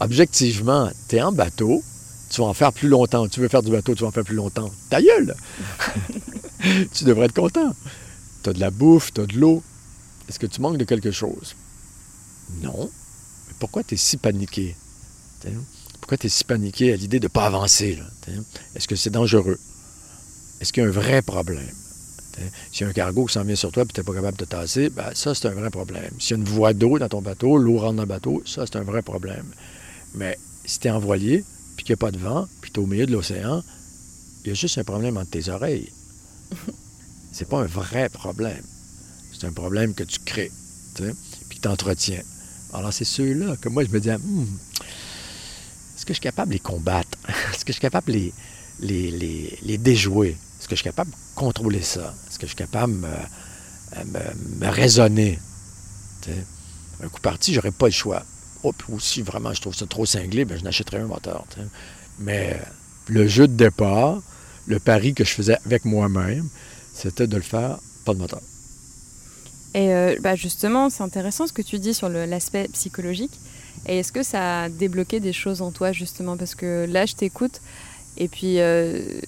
[0.00, 1.82] Objectivement, tu es en bateau,
[2.30, 3.28] tu vas en faire plus longtemps.
[3.28, 4.70] Tu veux faire du bateau, tu vas en faire plus longtemps.
[4.90, 5.34] Ta gueule!
[6.94, 7.74] tu devrais être content.
[8.42, 9.62] Tu as de la bouffe, tu as de l'eau.
[10.28, 11.54] Est-ce que tu manques de quelque chose?
[12.62, 12.90] Non.
[13.48, 14.74] Mais pourquoi tu es si paniqué?
[16.00, 17.98] Pourquoi tu es si paniqué à l'idée de ne pas avancer?
[18.74, 19.58] Est-ce que c'est dangereux?
[20.60, 21.74] Est-ce qu'il y a un vrai problème?
[22.80, 24.44] Y a un cargo qui s'en vient sur toi et tu n'es pas capable de
[24.44, 26.10] tasser, ben, ça, c'est un vrai problème.
[26.18, 28.64] S'il y a une voie d'eau dans ton bateau, l'eau rentre dans le bateau, ça,
[28.66, 29.46] c'est un vrai problème.
[30.14, 31.44] Mais si tu es envoyé,
[31.76, 33.62] puis qu'il n'y a pas de vent, puis tu es au milieu de l'océan,
[34.44, 35.90] il y a juste un problème entre tes oreilles.
[37.32, 38.62] c'est pas un vrai problème.
[39.32, 40.52] C'est un problème que tu crées,
[40.94, 42.22] puis que tu entretiens.
[42.72, 44.46] Alors, c'est ceux-là que moi, je me dis, hmm,
[46.02, 47.18] est-ce que je suis capable de les combattre?
[47.52, 48.32] Est-ce que je suis capable de les,
[48.80, 50.36] les, les, déjouer?
[50.62, 52.14] Est-ce que je suis capable de contrôler ça?
[52.28, 55.40] Est-ce que je suis capable de me, me, raisonner?
[57.02, 58.22] Un coup parti, j'aurais pas le choix.
[58.62, 61.44] Oh, puis aussi, vraiment, je trouve ça trop cinglé, bien, je n'achèterais un moteur.
[62.20, 62.60] Mais
[63.08, 64.22] le jeu de départ,
[64.68, 66.48] le pari que je faisais avec moi-même,
[66.94, 68.40] c'était de le faire pas de moteur.
[69.74, 73.36] Et euh, bah justement, c'est intéressant ce que tu dis sur l'aspect psychologique.
[73.88, 76.36] Et est-ce que ça a débloqué des choses en toi, justement?
[76.36, 77.60] Parce que là, je t'écoute,
[78.16, 79.20] et puis, euh,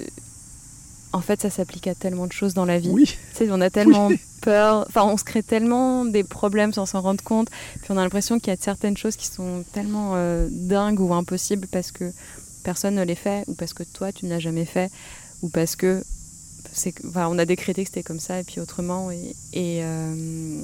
[1.15, 2.91] en fait, ça s'applique à tellement de choses dans la vie.
[2.91, 3.05] Oui.
[3.05, 4.11] Tu sais, on a tellement
[4.43, 7.49] peur, enfin, on se crée tellement des problèmes sans s'en rendre compte,
[7.81, 11.15] puis on a l'impression qu'il y a certaines choses qui sont tellement euh, dingues ou
[11.15, 12.13] impossibles parce que
[12.65, 14.91] personne ne les fait, ou parce que toi, tu ne l'as jamais fait,
[15.43, 16.03] ou parce que
[17.15, 19.13] on a décrété que c'était comme ça et puis autrement.
[19.13, 20.61] Et, et, euh,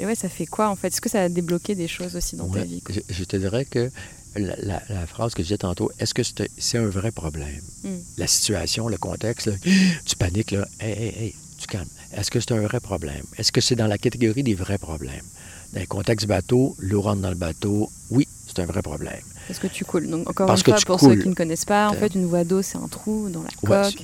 [0.00, 0.88] ouais, ça fait quoi en fait?
[0.88, 3.90] Est-ce que ça a débloqué des choses aussi dans ta vie je, te dirais que
[4.36, 7.60] la, phrase que je disais tantôt, est-ce que c'est un vrai problème?
[7.82, 7.98] Hmm.
[8.16, 9.50] La situation, le contexte,
[10.04, 11.88] tu paniques, là, hey, hey, hey, tu calmes.
[12.12, 13.22] Est-ce que c'est un vrai problème?
[13.38, 15.24] Est-ce que c'est dans la catégorie des vrais problèmes?
[15.72, 19.22] Dans le contexte bateau, l'eau rentre dans le bateau, oui, c'est un vrai problème.
[19.48, 20.08] Parce que tu coules.
[20.08, 22.62] Donc, encore une fois, pour ceux qui ne connaissent pas, en fait, une voie d'eau,
[22.62, 23.50] c'est un trou dans la
[23.84, 23.94] coque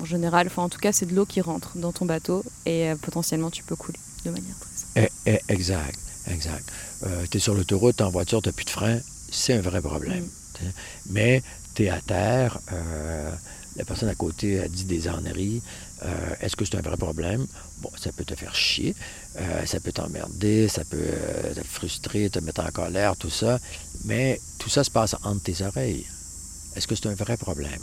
[0.00, 2.90] en général, enfin en tout cas, c'est de l'eau qui rentre dans ton bateau et
[2.90, 5.12] euh, potentiellement tu peux couler de manière très simple.
[5.26, 5.98] Eh, eh, exact,
[6.28, 6.68] exact.
[7.04, 8.98] Euh, tu es sur l'autoroute, en voiture, tu n'as plus de frein,
[9.32, 10.24] c'est un vrai problème.
[10.24, 10.66] Mm.
[11.10, 11.42] Mais
[11.74, 13.30] tu es à terre, euh,
[13.76, 15.62] la personne à côté a dit des enneries.
[16.40, 17.46] Est-ce que c'est un vrai problème?
[17.80, 18.92] Bon, ça peut te faire chier,
[19.64, 20.98] ça peut t'emmerder, ça peut
[21.54, 23.60] te frustrer, te mettre en colère, tout ça.
[24.04, 26.04] Mais tout ça se passe entre tes oreilles.
[26.74, 27.80] Est-ce que c'est un vrai problème?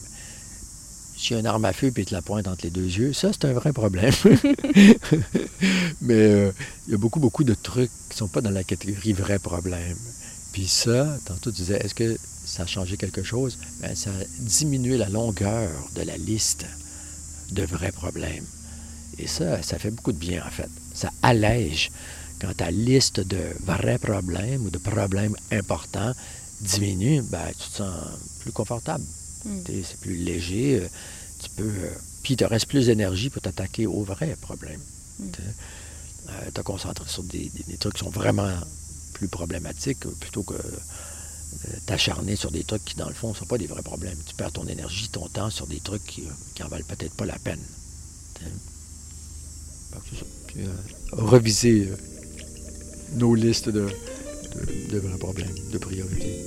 [1.19, 3.43] Si une arme à feu et tu la pointe entre les deux yeux, ça, c'est
[3.45, 4.13] un vrai problème.
[6.01, 6.51] Mais euh,
[6.87, 9.37] il y a beaucoup, beaucoup de trucs qui ne sont pas dans la catégorie vrai
[9.37, 9.97] problème.
[10.51, 13.57] Puis ça, tantôt tu disais, est-ce que ça a changé quelque chose?
[13.81, 16.65] Bien, ça a diminué la longueur de la liste
[17.51, 18.45] de vrais problèmes.
[19.17, 20.69] Et ça, ça fait beaucoup de bien, en fait.
[20.93, 21.91] Ça allège
[22.39, 26.13] quand ta liste de vrais problèmes ou de problèmes importants
[26.61, 27.93] diminue, ben, tu te sens
[28.39, 29.03] plus confortable.
[29.45, 29.59] Mm.
[29.65, 30.79] C'est plus léger.
[30.81, 30.87] Euh,
[31.41, 31.63] tu peux.
[31.63, 31.91] Euh,
[32.23, 34.81] puis, il te reste plus d'énergie pour t'attaquer aux vrais problèmes.
[35.19, 35.25] Mm.
[36.29, 38.53] Euh, te concentrer sur des, trucs qui sont vraiment
[39.19, 40.55] plus problématiques plutôt que
[41.85, 44.17] t'acharner sur des trucs qui, dans le fond, ne sont pas des vrais problèmes.
[44.25, 46.23] Tu perds ton énergie, ton temps sur des trucs qui,
[46.55, 47.59] qui en valent peut-être pas la peine.
[51.11, 51.89] Reviser
[53.15, 53.89] nos listes de,
[54.89, 56.39] de, vrais problèmes, de priorités.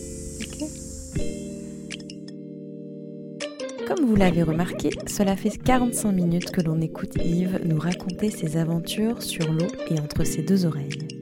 [3.87, 8.57] Comme vous l'avez remarqué, cela fait 45 minutes que l'on écoute Yves nous raconter ses
[8.57, 11.22] aventures sur l'eau et entre ses deux oreilles.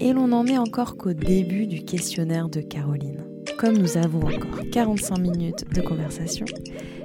[0.00, 3.24] Et l'on n'en est encore qu'au début du questionnaire de Caroline.
[3.58, 6.46] Comme nous avons encore 45 minutes de conversation,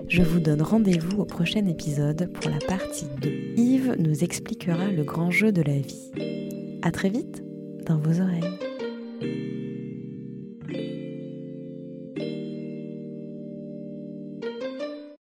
[0.07, 3.29] je vous donne rendez-vous au prochain épisode pour la partie 2.
[3.57, 6.11] Yves nous expliquera le grand jeu de la vie.
[6.83, 7.43] A très vite
[7.87, 9.52] dans vos oreilles.